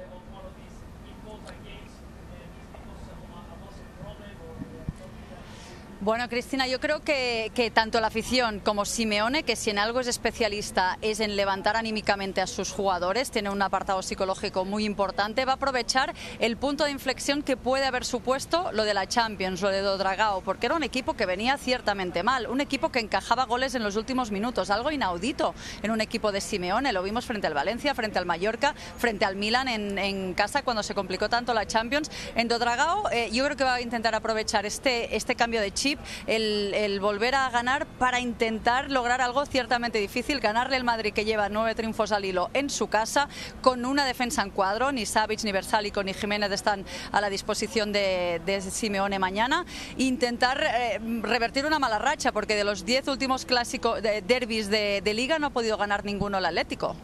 Bueno, 6.08 6.30
Cristina, 6.30 6.68
yo 6.68 6.80
creo 6.80 7.02
que, 7.02 7.70
tanto 7.74 8.00
la 8.00 8.08
afición 8.08 8.62
como 8.62 8.86
Simeone, 8.86 9.44
que 9.44 9.58
si 9.58 9.72
en 9.72 9.78
algo 9.78 10.00
es 10.00 10.08
especialista 10.08 10.98
es 11.02 11.20
en 11.20 11.36
levantar 11.36 11.76
anímicamente 11.76 12.40
a 12.40 12.48
sus 12.48 12.72
jugadores, 12.72 13.30
tiene 13.30 13.50
un 13.50 13.62
apartado 13.62 14.02
psicológico 14.02 14.64
muy 14.64 14.86
importante, 14.86 15.44
va 15.44 15.52
a 15.52 15.56
aprovechar 15.56 16.16
el 16.40 16.56
punto 16.56 16.86
de 16.86 16.92
inflexión 16.92 17.44
que 17.44 17.58
puede 17.58 17.86
haber 17.86 18.06
supuesto 18.06 18.72
lo 18.72 18.86
de 18.86 18.94
la 18.94 19.06
Champions, 19.06 19.62
lo 19.62 19.68
de 19.68 19.82
Dodragao, 19.82 20.40
porque 20.40 20.68
era 20.68 20.76
un 20.76 20.84
equipo 20.84 21.16
que 21.16 21.26
venía 21.26 21.58
ciertamente 21.58 22.24
mal, 22.24 22.48
un 22.48 22.62
equipo 22.62 22.90
que 22.90 23.00
encajaba 23.00 23.44
goles 23.44 23.76
en 23.76 23.84
los 23.84 23.98
últimos 23.98 24.32
minutos, 24.32 24.70
algo 24.70 24.92
inaudito 24.92 25.54
en 25.84 25.92
un 25.92 26.00
equipo 26.00 26.32
de 26.32 26.40
Simeone, 26.40 26.94
lo 26.94 27.04
vimos 27.04 27.26
frente 27.26 27.48
al 27.48 27.54
Valencia, 27.54 27.94
frente 27.94 28.18
al 28.18 28.26
Mallorca, 28.26 28.74
frente 28.98 29.26
al 29.26 29.36
Milan 29.36 29.68
en, 29.68 29.98
en 29.98 30.34
casa 30.36 30.62
cuando 30.62 30.84
se 30.84 30.96
complicó 30.96 31.28
tanto 31.28 31.54
la 31.54 31.68
Champions. 31.68 32.10
En 32.34 32.48
Dodragao 32.48 33.10
eh, 33.12 33.30
yo 33.34 33.44
creo 33.44 33.58
que 33.58 33.66
va 33.66 33.74
a 33.74 33.82
intentar 33.82 34.16
aprovechar 34.16 34.66
este, 34.66 35.14
este 35.14 35.36
cambio 35.36 35.60
de 35.60 35.74
chip 35.74 35.97
el, 36.26 37.00
volver 37.00 37.36
a 37.36 37.50
ganar 37.50 37.86
para 37.86 38.20
intentar 38.20 38.92
lograr 38.92 39.22
algo 39.22 39.46
ciertamente 39.46 40.00
difícil, 40.00 40.40
ganarle 40.40 40.78
el 40.78 40.84
Madrid 40.84 41.14
que 41.14 41.26
lleva 41.26 41.50
nueve 41.50 41.76
triunfos 41.76 42.12
al 42.12 42.26
hilo 42.26 42.50
en 42.54 42.70
su 42.70 42.88
casa, 42.88 43.30
con 43.62 43.86
una 43.86 44.06
defensa 44.06 44.42
en 44.42 44.50
cuadro, 44.50 44.92
ni 44.92 45.06
Savic, 45.06 45.44
ni 45.44 45.52
Versálico, 45.52 46.04
ni 46.04 46.14
Jiménez 46.14 46.52
están 46.52 46.86
a 47.12 47.22
la 47.22 47.30
disposición 47.30 47.92
de, 47.92 48.42
Simeone 48.72 49.20
mañana, 49.20 49.66
intentar 49.98 50.62
eh, 50.64 51.00
revertir 51.22 51.66
una 51.66 51.80
mala 51.80 52.00
racha, 52.00 52.32
porque 52.32 52.56
de 52.56 52.64
los 52.64 52.86
diez 52.86 53.08
últimos 53.08 53.46
clásicos, 53.46 54.02
de, 54.02 54.22
derbis 54.22 54.70
de, 54.70 55.02
de 55.04 55.14
Liga 55.14 55.40
no 55.40 55.48
ha 55.48 55.52
podido 55.52 55.78
ganar 55.78 56.06
ninguno 56.06 56.38
el 56.38 56.46
Atlético. 56.46 56.96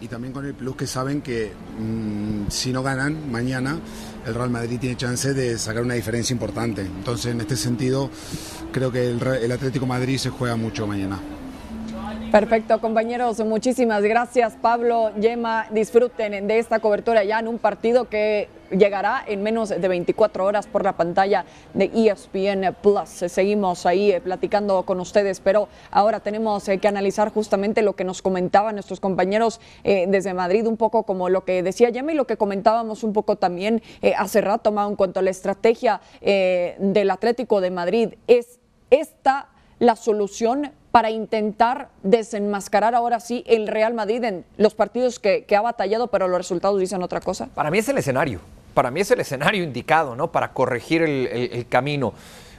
Y 0.00 0.08
también 0.08 0.32
con 0.32 0.46
el 0.46 0.54
plus 0.54 0.76
que 0.76 0.86
saben 0.86 1.20
que 1.20 1.52
mmm, 1.78 2.48
si 2.48 2.72
no 2.72 2.82
ganan 2.82 3.30
mañana, 3.30 3.78
el 4.26 4.34
Real 4.34 4.50
Madrid 4.50 4.78
tiene 4.80 4.96
chance 4.96 5.34
de 5.34 5.58
sacar 5.58 5.82
una 5.82 5.94
diferencia 5.94 6.32
importante. 6.32 6.82
Entonces, 6.82 7.32
en 7.32 7.40
este 7.40 7.56
sentido, 7.56 8.10
creo 8.72 8.90
que 8.90 9.10
el, 9.10 9.22
el 9.22 9.52
Atlético 9.52 9.86
Madrid 9.86 10.16
se 10.16 10.30
juega 10.30 10.56
mucho 10.56 10.86
mañana. 10.86 11.20
Perfecto, 12.32 12.80
compañeros. 12.80 13.40
Muchísimas 13.40 14.02
gracias, 14.02 14.54
Pablo, 14.54 15.12
Yema. 15.20 15.66
Disfruten 15.70 16.46
de 16.46 16.58
esta 16.58 16.78
cobertura 16.78 17.24
ya 17.24 17.40
en 17.40 17.48
un 17.48 17.58
partido 17.58 18.08
que 18.08 18.48
llegará 18.70 19.24
en 19.26 19.42
menos 19.42 19.68
de 19.68 19.88
24 19.88 20.44
horas 20.44 20.66
por 20.66 20.84
la 20.84 20.96
pantalla 20.96 21.44
de 21.74 21.90
ESPN 21.94 22.74
Plus. 22.82 23.08
Seguimos 23.30 23.86
ahí 23.86 24.12
eh, 24.12 24.20
platicando 24.20 24.82
con 24.84 25.00
ustedes, 25.00 25.40
pero 25.40 25.68
ahora 25.90 26.20
tenemos 26.20 26.68
eh, 26.68 26.78
que 26.78 26.88
analizar 26.88 27.32
justamente 27.32 27.82
lo 27.82 27.94
que 27.94 28.04
nos 28.04 28.22
comentaban 28.22 28.74
nuestros 28.74 29.00
compañeros 29.00 29.60
eh, 29.84 30.06
desde 30.08 30.34
Madrid, 30.34 30.66
un 30.66 30.76
poco 30.76 31.04
como 31.04 31.28
lo 31.28 31.44
que 31.44 31.62
decía 31.62 31.90
Yema 31.90 32.12
y 32.12 32.14
lo 32.14 32.26
que 32.26 32.36
comentábamos 32.36 33.04
un 33.04 33.12
poco 33.12 33.36
también 33.36 33.82
hace 34.16 34.40
rato, 34.40 34.72
Mau, 34.72 34.88
en 34.88 34.96
cuanto 34.96 35.20
a 35.20 35.22
la 35.22 35.30
estrategia 35.30 36.00
del 36.20 37.10
Atlético 37.10 37.60
de 37.60 37.70
Madrid. 37.70 38.14
Es 38.26 38.58
esta 38.90 39.48
la 39.78 39.96
solución 39.96 40.72
para 40.90 41.10
intentar 41.10 41.88
desenmascarar 42.02 42.94
ahora 42.94 43.20
sí 43.20 43.44
el 43.46 43.68
Real 43.68 43.94
Madrid 43.94 44.22
en 44.24 44.44
los 44.56 44.74
partidos 44.74 45.18
que, 45.18 45.46
ha 45.56 45.60
batallado, 45.60 46.08
pero 46.08 46.28
los 46.28 46.38
resultados 46.38 46.78
dicen 46.80 47.02
otra 47.02 47.20
cosa? 47.20 47.46
Para 47.54 47.70
mí 47.70 47.78
es 47.78 47.88
el 47.88 47.98
escenario, 47.98 48.40
para 48.74 48.90
mí 48.90 49.00
es 49.00 49.10
el 49.10 49.20
escenario 49.20 49.62
indicado, 49.62 50.16
¿no? 50.16 50.30
Para 50.30 50.52
corregir 50.52 51.02
el, 51.02 51.66
camino. 51.68 52.12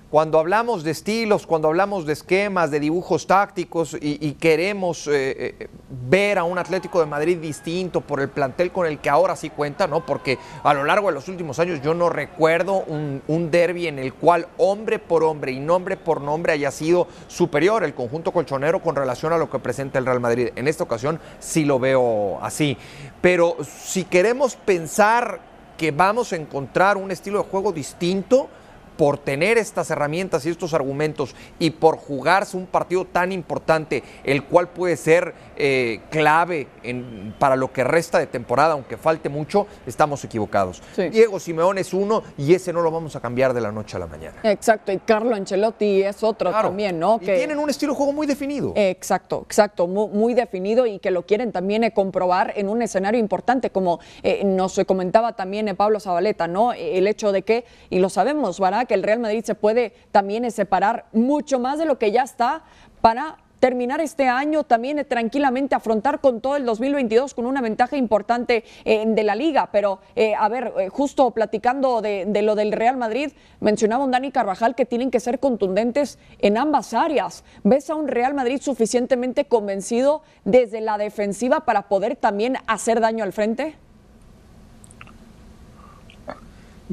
Cuando 0.09 0.39
hablamos 0.39 0.83
de 0.83 0.91
estilos, 0.91 1.47
cuando 1.47 1.69
hablamos 1.69 2.05
de 2.05 2.11
esquemas, 2.11 2.69
de 2.69 2.81
dibujos 2.81 3.27
tácticos 3.27 3.93
y, 3.93 4.17
y 4.19 4.33
queremos 4.33 5.07
eh, 5.07 5.55
eh, 5.57 5.67
ver 6.09 6.37
a 6.37 6.43
un 6.43 6.57
Atlético 6.57 6.99
de 6.99 7.05
Madrid 7.05 7.37
distinto 7.37 8.01
por 8.01 8.19
el 8.19 8.27
plantel 8.27 8.73
con 8.73 8.85
el 8.85 8.99
que 8.99 9.09
ahora 9.09 9.37
sí 9.37 9.49
cuenta, 9.49 9.87
¿no? 9.87 10.05
Porque 10.05 10.37
a 10.63 10.73
lo 10.73 10.83
largo 10.83 11.07
de 11.07 11.13
los 11.13 11.29
últimos 11.29 11.59
años 11.59 11.81
yo 11.81 11.93
no 11.93 12.09
recuerdo 12.09 12.83
un, 12.87 13.21
un 13.29 13.51
derby 13.51 13.87
en 13.87 13.99
el 13.99 14.13
cual 14.13 14.49
hombre 14.57 14.99
por 14.99 15.23
hombre 15.23 15.53
y 15.53 15.61
nombre 15.61 15.95
por 15.95 16.19
nombre 16.19 16.51
haya 16.51 16.71
sido 16.71 17.07
superior 17.29 17.85
el 17.85 17.93
conjunto 17.93 18.33
colchonero 18.33 18.81
con 18.81 18.97
relación 18.97 19.31
a 19.31 19.37
lo 19.37 19.49
que 19.49 19.59
presenta 19.59 19.97
el 19.97 20.05
Real 20.05 20.19
Madrid. 20.19 20.49
En 20.57 20.67
esta 20.67 20.83
ocasión 20.83 21.21
sí 21.39 21.63
lo 21.63 21.79
veo 21.79 22.37
así. 22.41 22.77
Pero 23.21 23.55
si 23.63 24.03
queremos 24.03 24.57
pensar 24.57 25.50
que 25.81 25.89
vamos 25.89 26.31
a 26.31 26.35
encontrar 26.35 26.95
un 26.95 27.09
estilo 27.09 27.39
de 27.41 27.49
juego 27.49 27.71
distinto, 27.71 28.49
por 28.97 29.17
tener 29.17 29.57
estas 29.57 29.89
herramientas 29.89 30.45
y 30.45 30.49
estos 30.49 30.75
argumentos 30.75 31.33
y 31.57 31.71
por 31.71 31.97
jugarse 31.97 32.55
un 32.55 32.67
partido 32.67 33.03
tan 33.03 33.31
importante, 33.31 34.03
el 34.23 34.43
cual 34.43 34.69
puede 34.69 34.95
ser 34.95 35.33
eh, 35.63 36.01
clave 36.09 36.67
en, 36.81 37.35
para 37.37 37.55
lo 37.55 37.71
que 37.71 37.83
resta 37.83 38.17
de 38.17 38.25
temporada, 38.25 38.73
aunque 38.73 38.97
falte 38.97 39.29
mucho, 39.29 39.67
estamos 39.85 40.23
equivocados. 40.23 40.81
Sí. 40.95 41.09
Diego 41.09 41.39
Simeone 41.39 41.81
es 41.81 41.93
uno 41.93 42.23
y 42.35 42.55
ese 42.55 42.73
no 42.73 42.81
lo 42.81 42.89
vamos 42.89 43.15
a 43.15 43.19
cambiar 43.19 43.53
de 43.53 43.61
la 43.61 43.71
noche 43.71 43.95
a 43.95 43.99
la 43.99 44.07
mañana. 44.07 44.37
Exacto, 44.41 44.91
y 44.91 44.97
Carlo 44.97 45.35
Ancelotti 45.35 46.01
es 46.01 46.23
otro 46.23 46.49
claro. 46.49 46.69
también, 46.69 46.99
¿no? 46.99 47.19
Que... 47.19 47.35
Tienen 47.35 47.59
un 47.59 47.69
estilo 47.69 47.93
de 47.93 47.97
juego 47.97 48.11
muy 48.11 48.25
definido. 48.25 48.73
Exacto, 48.75 49.43
exacto, 49.45 49.85
muy, 49.85 50.07
muy 50.07 50.33
definido 50.33 50.87
y 50.87 50.97
que 50.97 51.11
lo 51.11 51.27
quieren 51.27 51.51
también 51.51 51.83
eh, 51.83 51.93
comprobar 51.93 52.53
en 52.55 52.67
un 52.67 52.81
escenario 52.81 53.19
importante, 53.19 53.69
como 53.69 53.99
eh, 54.23 54.43
nos 54.43 54.79
comentaba 54.87 55.35
también 55.35 55.75
Pablo 55.75 55.99
Zabaleta, 55.99 56.47
¿no? 56.47 56.73
El 56.73 57.05
hecho 57.05 57.31
de 57.31 57.43
que, 57.43 57.65
y 57.91 57.99
lo 57.99 58.09
sabemos, 58.09 58.59
Barak, 58.59 58.87
que 58.87 58.95
el 58.95 59.03
Real 59.03 59.19
Madrid 59.19 59.43
se 59.43 59.53
puede 59.53 59.93
también 60.11 60.49
separar 60.49 61.05
mucho 61.11 61.59
más 61.59 61.77
de 61.77 61.85
lo 61.85 61.99
que 61.99 62.11
ya 62.11 62.23
está 62.23 62.63
para 63.01 63.37
terminar 63.61 64.01
este 64.01 64.27
año 64.27 64.63
también 64.63 64.99
eh, 64.99 65.05
tranquilamente, 65.05 65.75
afrontar 65.75 66.19
con 66.19 66.41
todo 66.41 66.57
el 66.57 66.65
2022 66.65 67.33
con 67.35 67.45
una 67.45 67.61
ventaja 67.61 67.95
importante 67.95 68.65
eh, 68.83 69.05
de 69.07 69.23
la 69.23 69.35
liga. 69.35 69.69
Pero, 69.71 69.99
eh, 70.15 70.33
a 70.35 70.49
ver, 70.49 70.73
justo 70.89 71.31
platicando 71.31 72.01
de, 72.01 72.25
de, 72.27 72.41
lo 72.41 72.55
del 72.55 72.71
Real 72.73 72.97
Madrid, 72.97 73.31
mencionaba 73.61 74.03
un 74.03 74.11
Dani 74.11 74.31
Carvajal 74.31 74.73
que 74.75 74.85
tienen 74.85 75.11
que 75.11 75.19
ser 75.19 75.39
contundentes 75.39 76.17
en 76.39 76.57
ambas 76.57 76.93
áreas. 76.93 77.43
¿Ves 77.63 77.89
a 77.91 77.95
un 77.95 78.07
Real 78.07 78.33
Madrid 78.33 78.59
suficientemente 78.59 79.45
convencido 79.45 80.23
desde 80.43 80.81
la 80.81 80.97
defensiva 80.97 81.61
para 81.61 81.87
poder 81.87 82.15
también 82.15 82.57
hacer 82.65 82.99
daño 82.99 83.23
al 83.23 83.31
frente? 83.31 83.75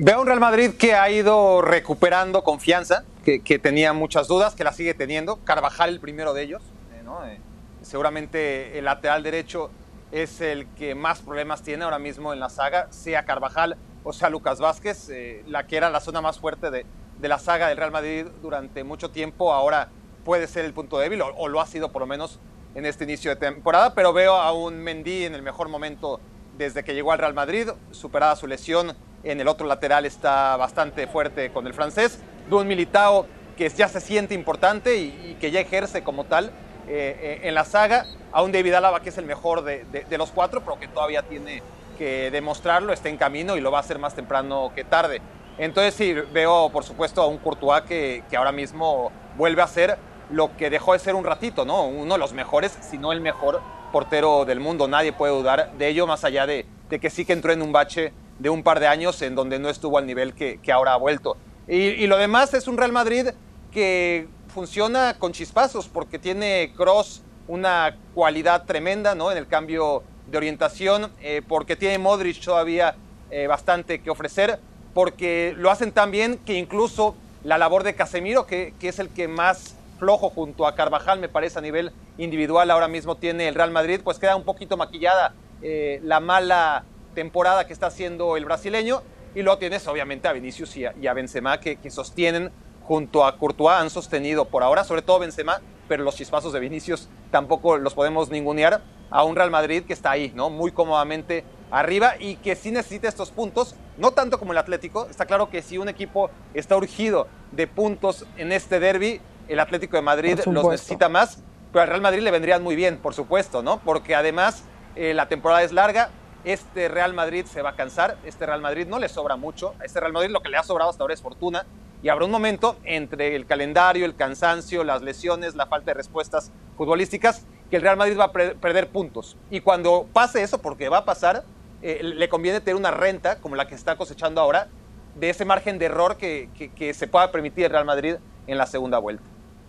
Veo 0.01 0.21
un 0.21 0.29
Real 0.29 0.39
Madrid 0.39 0.75
que 0.79 0.95
ha 0.95 1.11
ido 1.11 1.61
recuperando 1.61 2.45
confianza, 2.45 3.03
que, 3.25 3.59
tenía 3.59 3.93
muchas 3.93 4.29
dudas, 4.29 4.55
que 4.55 4.63
la 4.63 4.73
sigue 4.73 4.95
teniendo. 4.95 5.39
Carvajal 5.43 5.91
el 5.91 5.99
primero 5.99 6.35
de 6.35 6.45
ellos. 6.45 6.63
Eh, 6.93 7.03
eh, 7.27 7.41
seguramente 7.83 8.79
el 8.79 8.85
lateral 8.85 9.25
derecho 9.25 9.73
es 10.13 10.41
el 10.41 10.69
que 10.77 10.95
más 10.95 11.19
problemas 11.19 11.63
tiene 11.63 11.83
ahora 11.83 11.99
mismo 11.99 12.33
en 12.33 12.39
la 12.39 12.49
saga, 12.49 12.87
sea 12.93 13.25
Carvajal 13.25 13.77
o 14.05 14.13
sea 14.13 14.31
Lucas 14.31 14.61
Vázquez, 14.61 15.09
eh, 15.11 15.43
la 15.49 15.67
que 15.67 15.77
era 15.77 15.91
la 15.91 15.99
zona 15.99 16.21
más 16.21 16.39
fuerte 16.39 16.71
de, 16.71 16.87
de, 17.19 17.29
la 17.29 17.41
saga 17.41 17.67
del 17.67 17.77
Real 17.77 17.91
Madrid 17.91 18.27
durante 18.41 18.85
mucho 18.85 19.11
tiempo, 19.11 19.53
ahora 19.53 19.89
puede 20.25 20.47
ser 20.47 20.65
el 20.65 20.75
punto 20.75 21.01
débil, 21.01 21.23
o, 21.23 21.35
o, 21.35 21.49
lo 21.49 21.61
ha 21.61 21.67
sido 21.67 21.91
por 21.91 22.03
lo 22.03 22.07
menos 22.07 22.39
en 22.77 22.87
este 22.87 23.03
inicio 23.03 23.33
de 23.33 23.37
temporada, 23.37 23.95
pero 23.95 24.13
veo 24.13 24.37
a 24.37 24.53
un 24.53 24.79
Mendy 24.79 25.25
en 25.25 25.35
el 25.35 25.43
mejor 25.43 25.69
momento 25.69 26.21
desde 26.57 26.85
que 26.85 26.95
llegó 26.95 27.11
al 27.11 27.19
Real 27.19 27.35
Madrid, 27.35 27.69
superada 27.91 28.37
su 28.37 28.47
lesión, 28.47 28.97
en 29.25 29.41
el 29.41 29.49
otro 29.49 29.67
lateral 29.67 30.07
está 30.07 30.57
bastante 30.57 31.07
fuerte 31.07 31.51
con 31.51 31.67
el 31.67 31.75
francés, 31.75 32.21
un 32.51 32.67
Militao 32.67 33.27
que 33.57 33.69
ya 33.69 33.89
se 33.89 34.01
siente 34.01 34.35
importante 34.35 34.97
y, 34.97 35.37
que 35.41 35.51
ya 35.51 35.61
ejerce 35.61 36.03
como 36.03 36.25
tal 36.25 36.47
eh, 36.89 37.17
eh, 37.21 37.41
en 37.43 37.55
la 37.55 37.65
saga, 37.65 38.07
a 38.33 38.43
un 38.43 38.53
David 38.53 38.75
Álava 38.75 39.01
que 39.01 39.11
es 39.11 39.19
el 39.19 39.27
mejor 39.27 39.63
de, 39.63 39.85
de, 39.85 40.05
de, 40.05 40.19
los 40.19 40.31
cuatro, 40.31 40.63
pero 40.63 40.79
que 40.79 40.89
todavía 40.89 41.23
tiene 41.23 41.63
que 41.99 42.31
demostrarlo, 42.31 42.93
está 42.93 43.09
en 43.09 43.17
camino 43.17 43.57
y 43.57 43.61
lo 43.61 43.71
va 43.71 43.79
a 43.79 43.81
hacer 43.81 43.99
más 43.99 44.15
temprano 44.15 44.73
que 44.75 44.85
tarde. 44.85 45.21
Entonces 45.59 45.95
sí, 45.95 46.15
veo 46.33 46.71
por 46.71 46.85
supuesto 46.85 47.21
a 47.21 47.27
un 47.27 47.39
Courtois 47.39 47.83
que, 47.83 48.23
que 48.31 48.37
ahora 48.37 48.53
mismo 48.53 49.11
vuelve 49.37 49.61
a 49.61 49.67
ser 49.67 49.99
lo 50.31 50.57
que 50.57 50.71
dejó 50.71 50.93
de 50.93 51.01
ser 51.01 51.15
un 51.15 51.25
ratito, 51.25 51.65
¿no? 51.65 51.87
Uno 51.87 52.15
de 52.15 52.19
los 52.19 52.33
mejores, 52.33 52.77
si 52.81 52.99
no 52.99 53.13
el 53.13 53.21
mejor 53.21 53.61
portero 53.93 54.45
del 54.45 54.61
mundo, 54.61 54.87
nadie 54.87 55.13
puede 55.13 55.33
dudar 55.33 55.73
de 55.73 55.89
ello, 55.89 56.07
más 56.07 56.25
allá 56.25 56.47
de, 56.47 56.67
de 56.89 57.01
que 57.01 57.11
sí 57.11 57.25
que 57.25 57.33
entró 57.33 57.53
en 57.53 57.63
un 57.63 57.73
bache 57.73 58.13
de 58.39 58.51
un 58.51 58.63
par 58.63 58.81
de 58.81 58.87
años 58.87 59.21
en 59.23 59.35
donde 59.35 59.59
no 59.59 59.69
estuvo 59.69 59.99
al 59.99 60.07
nivel 60.07 60.35
que, 60.35 60.59
que 60.63 60.73
ahora 60.73 60.95
ha 60.95 60.97
vuelto. 60.97 61.37
Y, 61.67 61.77
y, 61.77 62.07
lo 62.07 62.17
demás 62.17 62.55
es 62.55 62.67
un 62.67 62.79
Real 62.79 62.93
Madrid 62.93 63.29
que 63.73 64.29
funciona 64.49 65.17
con 65.19 65.33
chispazos 65.33 65.89
porque 65.89 66.19
tiene 66.19 66.73
Cross 66.77 67.23
una 67.47 67.97
cualidad 68.15 68.65
tremenda 68.65 69.15
¿no? 69.15 69.31
en 69.33 69.39
el 69.39 69.47
cambio 69.47 70.03
de 70.31 70.37
orientación, 70.37 71.11
eh, 71.21 71.43
porque 71.47 71.77
tiene 71.77 71.99
Modric 71.99 72.43
todavía 72.43 72.95
eh, 73.31 73.47
bastante 73.47 74.01
que 74.01 74.11
ofrecer, 74.11 74.59
porque 74.95 75.55
lo 75.57 75.71
hacen 75.71 75.93
tan 75.93 76.11
bien 76.11 76.39
que 76.45 76.55
incluso 76.55 77.15
la 77.45 77.59
labor 77.59 77.83
de 77.83 77.95
Casemiro, 77.95 78.47
que, 78.47 78.75
que 78.79 78.89
es 78.89 78.99
el 78.99 79.09
que 79.09 79.29
más 79.29 79.77
flojo 79.99 80.31
junto 80.31 80.67
a 80.67 80.75
Carvajal, 80.75 81.19
me 81.19 81.29
parece 81.29 81.59
a 81.59 81.63
nivel 81.63 81.93
individual 82.19 82.71
ahora 82.71 82.89
mismo 82.89 83.17
tiene 83.17 83.49
el 83.49 83.55
Real 83.55 83.71
Madrid, 83.71 84.01
pues 84.05 84.19
queda 84.19 84.37
un 84.37 84.45
poquito 84.45 84.77
maquillada 84.77 85.35
eh, 85.63 86.01
la 86.05 86.21
mala 86.21 86.85
temporada 87.19 87.67
que 87.67 87.73
está 87.73 87.89
haciendo 87.89 88.37
el 88.37 88.45
brasileño. 88.45 89.03
Y 89.35 89.43
luego 89.43 89.59
tienes 89.59 89.89
obviamente 89.89 90.29
a 90.29 90.33
Vinicius 90.33 90.77
y 90.77 90.85
a, 90.85 91.13
Benzema 91.15 91.59
que, 91.59 91.75
que, 91.75 91.91
sostienen 91.91 92.53
junto 92.83 93.25
a 93.25 93.37
Courtois, 93.37 93.81
han 93.81 93.91
sostenido 93.91 94.45
por 94.45 94.63
ahora, 94.63 94.85
sobre 94.85 95.03
todo 95.03 95.19
Benzema, 95.19 95.61
pero 95.89 96.05
los 96.05 96.15
chispazos 96.15 96.53
de 96.53 96.61
Vinicius 96.61 97.09
tampoco 97.33 97.77
los 97.77 97.95
podemos 97.95 98.31
ningunear 98.31 98.83
a 99.11 99.25
un 99.25 99.35
Real 99.35 99.51
Madrid 99.51 99.83
que 99.83 99.93
está 99.93 100.13
ahí, 100.13 100.33
¿no? 100.37 100.49
Muy 100.49 100.71
cómodamente 100.71 101.45
arriba 101.73 102.13
y 102.21 102.37
que 102.37 102.55
sí 102.55 102.71
necesita 102.71 103.09
estos 103.09 103.33
puntos, 103.33 103.75
no 103.97 104.13
tanto 104.13 104.39
como 104.39 104.53
el 104.53 104.59
Atlético. 104.59 105.09
Está 105.11 105.27
claro 105.27 105.51
que 105.51 105.61
si 105.61 105.77
un 105.77 105.89
equipo 105.89 106.31
está 106.55 106.77
urgido 106.77 107.27
de 107.51 107.67
puntos 107.67 108.27
en 108.37 108.53
este 108.53 108.79
derby, 108.79 109.21
el 109.49 109.59
Atlético 109.59 109.97
de 109.97 110.03
Madrid 110.03 110.39
los 110.47 110.69
necesita 110.69 111.09
más, 111.09 111.43
pero 111.73 111.83
al 111.83 111.89
Real 111.89 112.01
Madrid 112.01 112.23
le 112.23 112.31
vendrían 112.31 112.63
muy 112.63 112.77
bien, 112.77 112.99
por 112.99 113.13
supuesto, 113.13 113.61
¿no? 113.61 113.81
Porque 113.81 114.15
además 114.15 114.63
eh, 114.95 115.15
la 115.15 115.29
temporada 115.29 115.63
es 115.63 115.73
larga, 115.73 116.11
este 116.45 116.89
Real 116.89 117.15
Madrid 117.15 117.45
se 117.47 117.63
va 117.63 117.71
a 117.71 117.77
cansar, 117.77 118.17
este 118.25 118.47
Real 118.47 118.61
Madrid 118.61 118.87
no 118.87 118.99
le 118.99 119.09
sobra 119.09 119.37
mucho, 119.37 119.75
a 119.81 119.85
este 119.85 120.01
Real 120.01 120.13
Madrid 120.13 120.31
lo 120.31 120.41
que 120.41 120.49
le 120.49 120.57
ha 120.57 120.63
sobrado 120.63 120.91
hasta 120.91 121.03
ahora 121.03 121.15
es 121.15 121.23
fortuna, 121.23 121.67
y 122.03 122.09
habrá 122.09 122.25
un 122.25 122.31
momento 122.31 122.77
entre 122.85 123.35
el 123.35 123.47
calendario, 123.47 124.05
el 124.05 124.15
cansancio, 124.15 124.85
las 124.85 125.03
lesiones, 125.03 125.57
la 125.57 125.67
falta 125.67 125.91
de 125.91 125.95
respuestas 125.95 126.53
futbolísticas, 126.77 127.45
que 127.71 127.77
el 127.77 127.83
Real 127.83 127.97
Madrid 127.97 128.19
va 128.19 128.25
a 128.25 128.33
perder 128.33 128.89
puntos. 128.89 129.37
Y 129.51 129.61
cuando 129.61 130.07
pase 130.13 130.43
eso, 130.43 130.63
porque 130.63 130.89
va 130.89 130.99
a 130.99 131.05
pasar, 131.05 131.45
eh, 131.83 132.01
le 132.03 132.29
conviene 132.29 132.61
tener 132.61 132.77
una 132.77 132.93
renta 132.93 133.41
como 133.41 133.57
la 133.57 133.67
que 133.67 133.75
está 133.75 133.97
cosechando 133.97 134.41
ahora, 134.41 134.69
de 135.17 135.31
ese 135.31 135.45
margen 135.45 135.79
de 135.79 135.87
error 135.87 136.17
que, 136.17 136.49
que 136.75 136.95
se 136.95 137.09
pueda 137.09 137.33
permitir 137.33 137.65
el 137.65 137.73
Real 137.73 137.85
Madrid 137.85 138.17
en 138.47 138.59
la 138.59 138.67
segunda 138.67 138.99
vuelta. 138.99 139.25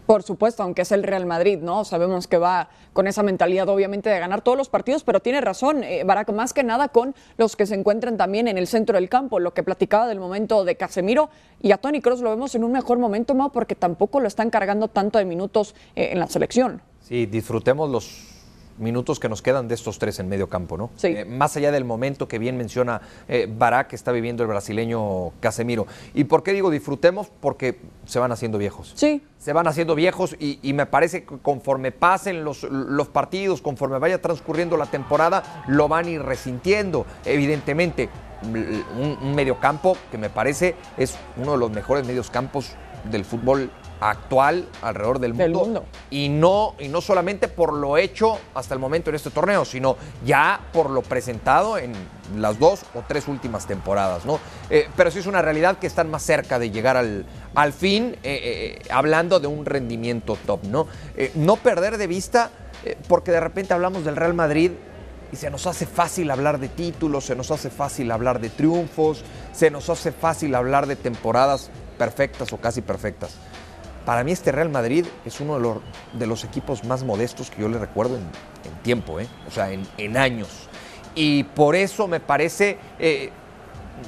Por 0.10 0.24
supuesto, 0.24 0.63
aunque 0.63 0.82
es 0.82 0.92
el 0.92 1.04
Real 1.04 1.28
Madrid, 1.28 1.60
¿no? 1.62 1.86
Sabemos 1.86 2.28
que 2.28 2.39
va 2.39 2.70
con 2.94 3.06
esa 3.06 3.22
mentalidad, 3.22 3.70
obviamente, 3.70 4.10
de 4.10 4.18
ganar 4.18 4.42
todos 4.42 4.58
los 4.58 4.68
partidos, 4.68 5.04
pero 5.04 5.20
tiene 5.20 5.39
razón, 5.39 5.84
eh, 5.84 6.04
Barack, 6.04 6.32
más 6.32 6.51
que 6.51 6.63
nada 6.63 6.88
con 6.88 7.13
los 7.38 7.56
que 7.56 7.68
se 7.68 7.75
encuentran 7.75 8.18
también 8.18 8.48
en 8.48 8.58
el 8.58 8.66
centro 8.66 8.96
del 8.96 9.08
campo, 9.08 9.39
lo 9.39 9.54
que 9.54 9.62
platicaba 9.62 10.08
del 10.08 10.20
momento 10.20 10.66
de 10.66 10.78
Casemiro 10.78 11.30
y 11.62 11.74
a 11.74 11.78
Tony 11.78 12.01
Cross 12.01 12.22
lo 12.22 12.32
vemos 12.32 12.56
en 12.56 12.63
un 12.63 12.72
mejor 12.72 12.98
momento, 12.98 13.36
¿no? 13.36 13.51
Porque 13.51 13.75
tampoco 13.75 14.20
lo 14.20 14.28
están 14.28 14.50
cargando 14.50 14.88
tanto 14.88 15.20
de 15.20 15.25
minutos 15.25 15.75
eh, 15.96 16.10
en 16.12 16.18
la 16.18 16.25
selección. 16.25 16.82
Sí, 17.01 17.28
disfrutemos 17.28 17.88
los 17.88 18.38
minutos 18.80 19.20
que 19.20 19.30
nos 19.30 19.42
quedan 19.42 19.68
de 19.68 19.76
estos 19.76 20.00
tres 20.00 20.20
en 20.20 20.30
medio 20.30 20.48
campo, 20.48 20.78
¿no? 20.78 20.90
Sí. 20.96 21.08
Eh, 21.08 21.26
más 21.26 21.56
allá 21.58 21.72
del 21.72 21.86
momento 21.86 22.28
que 22.28 22.40
bien 22.40 22.58
menciona 22.58 23.02
eh, 23.28 23.48
Barak 23.50 23.90
que 23.90 23.96
está 23.96 24.12
viviendo 24.12 24.44
el 24.44 24.50
brasileño 24.50 25.32
Casemiro. 25.40 25.88
¿Y 26.14 26.24
por 26.26 26.44
qué 26.44 26.54
digo 26.54 26.70
disfrutemos? 26.70 27.28
Porque 27.40 27.80
se 28.06 28.20
van 28.20 28.32
haciendo 28.32 28.58
viejos. 28.58 28.94
Sí. 28.96 29.24
Se 29.38 29.54
van 29.54 29.68
haciendo 29.68 29.96
viejos 29.96 30.36
y, 30.40 30.60
me 30.74 30.86
parece 30.86 31.24
que 31.24 31.38
conforme 31.38 31.92
pasen 31.92 32.44
los, 32.44 32.64
los, 32.64 33.08
partidos, 33.08 33.62
conforme 33.62 33.98
vaya 33.98 34.22
transcurriendo 34.22 34.76
la 34.76 34.86
temporada, 34.86 35.64
lo 35.68 35.88
van 35.88 36.06
a 36.06 36.10
ir 36.10 36.22
resintiendo. 36.22 37.06
Evidentemente, 37.24 38.10
un, 38.44 39.18
un 39.22 39.36
mediocampo 39.36 39.96
que 40.12 40.18
me 40.18 40.30
parece 40.30 40.76
es 40.98 41.18
uno 41.38 41.54
de 41.54 41.58
los 41.58 41.72
mejores 41.72 42.06
medios-campos 42.06 42.76
del 43.10 43.24
fútbol 43.24 43.72
actual 44.00 44.68
alrededor 44.82 45.20
del 45.20 45.34
mundo, 45.34 45.86
Y, 46.10 46.29
no, 46.29 46.75
y 46.79 46.88
no 46.88 47.01
solamente 47.01 47.48
por 47.48 47.74
lo 47.74 47.98
hecho 47.98 48.38
hasta 48.53 48.74
el 48.74 48.79
momento 48.79 49.10
en 49.10 49.15
este 49.15 49.29
torneo, 49.29 49.65
sino 49.65 49.98
ya 50.25 50.60
por 50.72 50.89
lo 50.89 51.01
presentado 51.01 51.77
en 51.77 51.94
las 52.38 52.60
dos 52.60 52.82
o 52.94 53.03
tres 53.08 53.27
últimas 53.27 53.65
temporadas, 53.65 54.25
¿no? 54.25 54.39
Eh, 54.70 54.88
pero 54.96 55.12
sí 55.12 55.20
es 55.20 55.25
una 55.25 55.41
realidad 55.41 55.79
que 55.79 55.88
están 55.88 56.10
más 56.10 56.24
cerca 56.24 56.60
de 56.60 56.72
llegar 56.72 56.96
al, 56.96 57.25
al 57.56 57.74
fin, 57.74 58.15
eh, 58.24 58.79
eh, 58.84 58.88
hablando 58.91 59.39
de 59.39 59.48
un 59.48 59.65
rendimiento 59.65 60.38
top, 60.46 60.63
¿no? 60.65 60.88
no 61.36 61.58
perder 61.58 61.98
de 61.98 62.08
vista, 62.08 62.50
porque 63.08 63.32
de 63.32 63.39
repente 63.39 63.74
hablamos 63.74 64.06
del 64.06 64.15
Real 64.15 64.34
Madrid 64.34 64.72
y 65.32 65.36
se 65.36 65.50
nos 65.50 65.68
hace 65.68 65.86
fácil 65.86 66.32
hablar 66.32 66.60
de 66.60 66.70
títulos, 66.70 67.25
se 67.25 67.36
nos 67.36 67.51
hace 67.51 67.70
fácil 67.70 68.12
hablar 68.12 68.39
de 68.39 68.50
triunfos, 68.50 69.24
se 69.53 69.69
nos 69.69 69.89
hace 69.89 70.12
fácil 70.12 70.56
hablar 70.56 70.88
de 70.88 70.95
temporadas 70.95 71.69
perfectas 71.97 72.54
o 72.54 72.58
casi 72.58 72.82
perfectas. 72.82 73.36
Para 74.10 74.24
mí 74.24 74.32
este 74.32 74.52
Real 74.52 74.69
Madrid 74.69 75.06
es 75.24 75.39
uno 75.39 75.54
de 75.54 75.60
los, 75.60 75.78
de 76.13 76.26
los 76.26 76.43
equipos 76.43 76.84
más 76.84 77.04
modestos 77.04 77.52
que 77.52 77.62
yo 77.62 77.69
le 77.69 77.78
recuerdo 77.78 78.15
en, 78.15 78.24
tiempo, 78.82 79.19
¿eh? 79.19 79.28
o 79.48 79.52
sea, 79.52 79.69
en, 79.72 80.17
años. 80.17 80.48
Y 81.13 81.43
por 81.43 81.76
eso 81.76 82.08
me 82.08 82.19
parece... 82.19 82.80
Eh, 82.98 83.30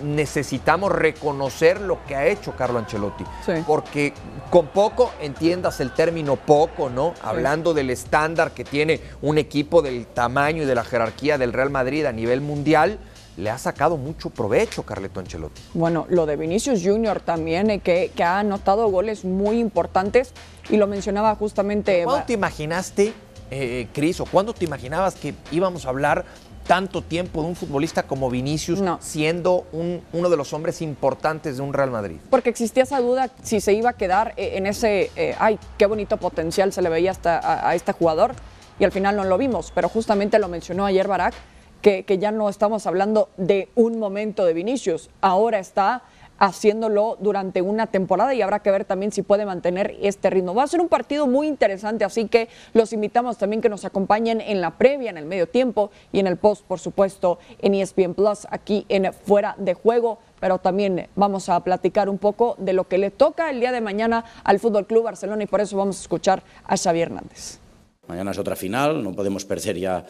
necesitamos 0.04 0.92
reconocer 0.92 1.80
lo 1.82 2.04
que 2.08 2.16
ha 2.16 2.26
hecho 2.26 2.54
Carlo 2.56 2.80
Ancelotti. 2.80 3.26
Porque 3.68 4.14
con 4.50 4.68
poco, 4.68 5.12
entiendas 5.22 5.80
el 5.82 5.94
término 5.94 6.36
poco, 6.36 6.90
¿no? 6.90 7.14
Hablando 7.22 7.76
del 7.76 7.92
estándar 7.92 8.52
que 8.52 8.64
tiene 8.64 9.02
un 9.22 9.38
equipo 9.38 9.84
del 9.84 10.08
tamaño 10.08 10.64
y 10.64 10.66
de 10.66 10.74
la 10.74 10.84
jerarquía 10.84 11.38
del 11.38 11.54
Real 11.54 11.70
Madrid 11.70 12.06
a 12.06 12.12
nivel 12.12 12.42
mundial, 12.42 12.98
le 13.38 13.50
ha 13.50 13.58
sacado 13.58 13.98
mucho 13.98 14.30
provecho 14.30 14.84
Carleto 14.84 15.20
Ancelotti. 15.20 15.62
Bueno, 15.74 16.06
lo 16.10 16.26
de 16.26 16.36
Vinicius 16.36 16.82
Junior 16.84 17.20
también, 17.20 17.70
eh, 17.70 17.80
que, 17.80 18.12
ha 18.24 18.40
anotado 18.40 18.90
goles 18.90 19.26
muy 19.26 19.60
importantes 19.60 20.34
y 20.70 20.78
lo 20.78 20.88
mencionaba 20.88 21.34
justamente. 21.36 22.04
¿Cuándo 22.04 22.26
te 22.26 22.34
imaginaste, 22.34 23.14
eh, 23.50 23.88
Cris, 23.94 24.20
o 24.20 24.26
cuándo 24.26 24.54
te 24.54 24.66
imaginabas 24.66 25.16
que 25.16 25.34
íbamos 25.52 25.86
a 25.86 25.90
hablar 25.90 26.26
tanto 26.68 27.02
tiempo 27.02 27.42
de 27.42 27.48
un 27.48 27.56
futbolista 27.56 28.04
como 28.04 28.30
Vinicius 28.30 28.80
siendo 29.00 29.66
uno 29.72 30.30
de 30.30 30.38
los 30.38 30.54
hombres 30.54 30.82
importantes 30.82 31.58
de 31.58 31.64
un 31.64 31.74
Real 31.74 31.90
Madrid? 31.90 32.18
Porque 32.30 32.50
existía 32.50 32.84
esa 32.84 33.00
duda 33.00 33.32
si 33.42 33.60
se 33.60 33.74
iba 33.74 33.90
a 33.90 33.94
quedar 33.94 34.34
eh, 34.38 34.52
en 34.56 34.68
ese, 34.68 35.10
ay, 35.40 35.58
qué 35.78 35.88
bonito 35.88 36.18
potencial 36.18 36.72
se 36.72 36.82
le 36.82 36.90
veía 36.90 37.12
hasta 37.12 37.40
a, 37.40 37.70
a, 37.70 37.76
este 37.76 37.92
jugador 37.94 38.34
y 38.80 38.84
al 38.84 38.92
final 38.92 39.16
no 39.16 39.24
lo 39.24 39.38
vimos, 39.38 39.72
pero 39.74 39.90
justamente 39.90 40.38
lo 40.38 40.48
mencionó 40.48 40.86
ayer 40.86 41.08
Barak, 41.08 41.34
que, 41.82 42.06
ya 42.20 42.32
no 42.32 42.50
estamos 42.50 42.86
hablando 42.88 43.30
de 43.38 43.70
un 43.76 44.00
momento 44.00 44.46
de 44.46 44.54
Vinicius, 44.54 45.10
ahora 45.22 45.60
está 45.60 46.04
haciéndolo 46.38 47.18
durante 47.20 47.62
una 47.62 47.86
temporada 47.86 48.34
y 48.34 48.42
habrá 48.42 48.60
que 48.64 48.72
ver 48.72 48.84
también 48.84 49.12
si 49.12 49.22
puede 49.22 49.46
mantener 49.46 49.96
este 50.02 50.32
ritmo. 50.32 50.56
Va 50.56 50.64
a 50.64 50.68
ser 50.68 50.82
un 50.82 50.88
partido 50.88 51.28
muy 51.28 51.48
interesante, 51.48 52.04
así 52.04 52.28
que 52.28 52.50
los 52.74 52.94
invitamos 52.94 53.38
también 53.38 53.62
que 53.62 53.70
nos 53.70 53.86
acompañen 53.86 54.42
en 54.42 54.60
la 54.60 54.72
previa, 54.72 55.12
en 55.12 55.18
el 55.18 55.26
medio 55.26 55.48
tiempo 55.48 55.92
y 56.12 56.20
en 56.20 56.26
el 56.26 56.38
post, 56.38 56.66
por 56.66 56.80
supuesto, 56.80 57.38
en 57.60 57.76
ESPN 57.76 58.16
Plus, 58.16 58.48
aquí 58.50 58.88
en 58.90 59.14
Fuera 59.14 59.56
de 59.60 59.76
Juego. 59.76 60.18
Pero 60.40 60.58
también 60.58 61.08
vamos 61.16 61.48
a 61.48 61.60
platicar 61.64 62.10
un 62.10 62.18
poco 62.18 62.56
de 62.58 62.74
lo 62.74 62.88
que 62.88 62.98
le 62.98 63.12
toca 63.12 63.52
el 63.52 63.60
día 63.60 63.72
de 63.72 63.82
mañana 63.82 64.26
al 64.44 64.60
Fútbol 64.60 64.88
Club 64.88 65.04
Barcelona 65.04 65.44
y 65.44 65.46
por 65.46 65.62
eso 65.62 65.78
vamos 65.78 66.00
a 66.00 66.02
escuchar 66.02 66.42
a 66.66 66.76
Xavi 66.76 67.02
Hernández. 67.02 67.60
Mañana 68.08 68.32
es 68.32 68.40
otra 68.40 68.56
final, 68.56 69.04
no 69.04 69.14
podemos 69.14 69.46
perder 69.46 69.78
ya 69.78 70.06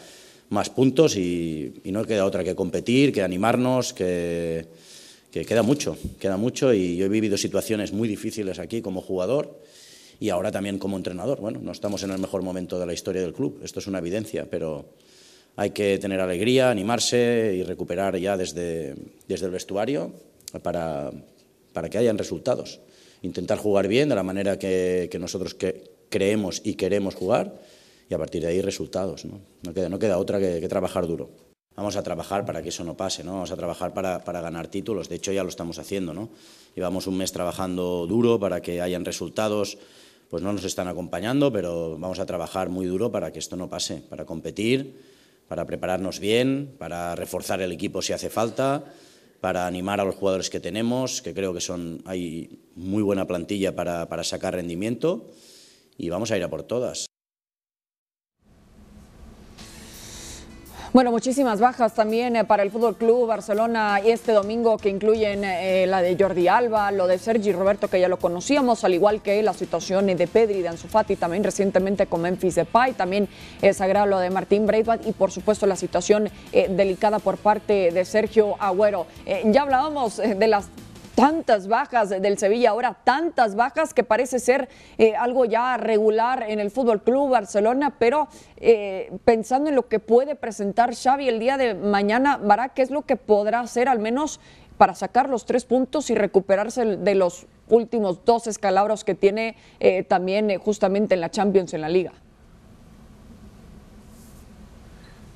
más 0.51 0.69
puntos 0.69 1.15
y, 1.15 1.81
no 1.85 2.05
queda 2.05 2.25
otra 2.25 2.43
que 2.43 2.55
competir, 2.55 3.13
que 3.13 3.23
animarnos, 3.23 3.93
que, 3.93 4.67
queda 5.31 5.63
mucho, 5.63 5.97
queda 6.19 6.35
mucho 6.35 6.73
y 6.73 6.97
yo 6.97 7.05
he 7.05 7.09
vivido 7.09 7.37
situaciones 7.37 7.93
muy 7.93 8.07
difíciles 8.07 8.59
aquí 8.59 8.81
como 8.81 9.01
jugador 9.01 9.61
y 10.19 10.29
ahora 10.29 10.51
también 10.51 10.77
como 10.77 10.97
entrenador. 10.97 11.39
Bueno, 11.39 11.59
no 11.63 11.71
estamos 11.71 12.03
en 12.03 12.11
el 12.11 12.19
mejor 12.19 12.43
momento 12.43 12.79
de 12.79 12.85
la 12.85 12.91
historia 12.91 13.21
del 13.21 13.33
club, 13.33 13.61
esto 13.63 13.79
es 13.79 13.87
una 13.87 13.99
evidencia, 13.99 14.45
pero 14.49 14.85
hay 15.55 15.69
que 15.69 15.97
tener 15.99 16.19
alegría, 16.19 16.69
animarse 16.69 17.53
y 17.55 17.63
recuperar 17.63 18.17
ya 18.17 18.35
desde, 18.35 18.95
desde 19.29 19.45
el 19.45 19.51
vestuario 19.53 20.11
para, 20.61 21.11
para 21.71 21.89
que 21.89 21.97
hayan 21.97 22.17
resultados. 22.17 22.81
Intentar 23.21 23.57
jugar 23.57 23.87
bien 23.87 24.09
de 24.09 24.15
la 24.15 24.23
manera 24.23 24.59
que, 24.59 25.07
que 25.09 25.17
nosotros 25.17 25.53
que 25.53 25.91
creemos 26.09 26.61
y 26.65 26.73
queremos 26.73 27.15
jugar 27.15 27.53
y 28.12 28.13
a 28.13 28.17
partir 28.17 28.41
de 28.41 28.50
ahí 28.50 28.62
resultados. 28.62 29.24
No, 29.24 29.39
no, 29.63 29.74
queda, 29.74 29.88
no 29.88 29.97
queda 29.97 30.17
otra 30.17 30.38
que, 30.38 30.67
trabajar 30.67 31.08
duro. 31.08 31.30
Vamos 31.78 31.95
a 31.95 32.04
trabajar 32.04 32.45
para 32.45 32.62
que 32.62 32.67
eso 32.67 32.84
no 32.84 32.97
pase, 32.97 33.24
¿no? 33.24 33.36
vamos 33.36 33.52
a 33.52 33.56
trabajar 33.56 33.93
para, 33.93 34.26
para, 34.26 34.41
ganar 34.41 34.67
títulos, 34.67 35.08
de 35.08 35.15
hecho 35.15 35.32
ya 35.32 35.43
lo 35.43 35.50
estamos 35.50 35.80
haciendo. 35.80 36.13
¿no? 36.13 36.30
Llevamos 36.76 37.08
un 37.08 37.15
mes 37.15 37.32
trabajando 37.32 38.06
duro 38.08 38.38
para 38.38 38.62
que 38.62 38.82
hayan 38.82 39.06
resultados, 39.06 39.78
pues 40.30 40.43
no 40.43 40.52
nos 40.52 40.65
están 40.65 40.89
acompañando, 40.89 41.54
pero 41.54 41.97
vamos 41.97 42.19
a 42.19 42.26
trabajar 42.26 42.67
muy 42.67 42.86
duro 42.86 43.13
para 43.13 43.32
que 43.32 43.39
esto 43.39 43.56
no 43.56 43.69
pase, 43.69 44.04
para 44.10 44.26
competir, 44.26 45.00
para 45.47 45.65
prepararnos 45.65 46.19
bien, 46.19 46.76
para 46.78 47.15
reforzar 47.15 47.62
el 47.62 47.71
equipo 47.71 48.02
si 48.02 48.12
hace 48.12 48.30
falta, 48.30 48.84
para 49.39 49.67
animar 49.67 50.02
a 50.02 50.04
los 50.04 50.15
jugadores 50.15 50.50
que 50.50 50.60
tenemos, 50.60 51.21
que 51.21 51.34
creo 51.34 51.54
que 51.54 51.62
son, 51.62 52.02
hay 52.04 52.60
muy 52.76 53.04
buena 53.04 53.26
plantilla 53.26 53.74
para, 53.74 54.10
para 54.10 54.26
sacar 54.26 54.56
rendimiento 54.56 55.32
y 55.97 56.10
vamos 56.10 56.32
a 56.32 56.38
ir 56.38 56.43
a 56.43 56.50
por 56.50 56.63
todas. 56.63 57.06
Bueno, 60.93 61.10
muchísimas 61.12 61.62
bajas 61.62 61.93
también 61.93 62.36
eh, 62.36 62.43
para 62.43 62.63
el 62.63 62.69
Fútbol 62.69 62.97
Club 62.97 63.25
Barcelona 63.25 64.01
este 64.04 64.34
domingo 64.34 64.77
que 64.77 64.89
incluyen 64.89 65.45
eh, 65.45 65.86
la 65.88 66.01
de 66.01 66.17
Jordi 66.19 66.49
Alba, 66.49 66.91
lo 66.91 67.08
de 67.08 67.17
Sergi 67.17 67.54
Roberto 67.54 67.88
que 67.88 67.97
ya 67.97 68.10
lo 68.10 68.19
conocíamos, 68.19 68.84
al 68.84 68.93
igual 68.93 69.21
que 69.21 69.41
la 69.41 69.54
situación 69.54 70.08
de 70.08 70.27
Pedri, 70.27 70.62
de 70.62 70.67
Ansu 70.67 70.89
Fati, 70.89 71.15
también 71.15 71.45
recientemente 71.45 72.08
con 72.08 72.19
Memphis 72.19 72.56
Depay, 72.56 72.91
también 72.91 73.30
es 73.62 73.77
sagrado 73.77 74.06
lo 74.06 74.19
de 74.19 74.32
Martín 74.32 74.65
Breitbart 74.65 75.08
y 75.08 75.13
por 75.13 75.32
supuesto 75.32 75.65
la 75.65 75.77
situación 75.77 76.30
eh, 76.51 76.67
delicada 76.69 77.19
por 77.19 77.38
parte 77.38 77.91
de 77.91 78.04
Sergio 78.04 78.56
Agüero. 78.60 79.08
ya 79.45 79.62
hablábamos 79.62 80.17
de 80.17 80.47
las 80.47 80.67
tantas 81.21 81.67
bajas 81.67 82.10
del 82.10 82.39
Sevilla, 82.39 82.71
ahora 82.71 82.97
tantas 83.03 83.53
bajas 83.55 83.93
que 83.93 84.03
parece 84.03 84.39
ser 84.39 84.69
eh, 84.97 85.15
algo 85.15 85.45
ya 85.45 85.77
regular 85.77 86.43
en 86.47 86.60
el 86.60 86.71
Fútbol 86.71 87.03
Club 87.03 87.29
Barcelona, 87.29 87.93
pero 87.99 88.27
eh, 88.57 89.12
pensando 89.23 89.69
en 89.69 89.75
lo 89.75 89.88
que 89.88 89.99
puede 89.99 90.36
presentar 90.36 90.95
Xavi 90.95 91.29
el 91.29 91.39
día 91.39 91.57
de 91.57 91.75
mañana, 91.75 92.38
Bará, 92.38 92.69
¿qué 92.69 92.81
es 92.81 92.89
lo 92.89 93.03
que 93.03 93.17
podrá 93.17 93.60
hacer 93.60 93.88
al 93.88 93.99
menos 93.99 94.39
para 94.79 94.95
sacar 94.95 95.29
los 95.29 95.45
tres 95.45 95.63
puntos 95.63 96.10
y 96.10 96.15
recuperarse 96.15 96.97
de 96.97 97.13
los 97.13 97.45
últimos 97.69 98.25
dos 98.25 98.47
escalabros 98.47 99.03
que 99.03 99.13
tiene 99.13 99.55
eh, 99.79 100.01
también 100.03 100.57
justamente 100.57 101.13
en 101.13 101.21
la 101.21 101.29
Champions, 101.29 101.75
en 101.75 101.81
la 101.81 101.89
Liga? 101.89 102.13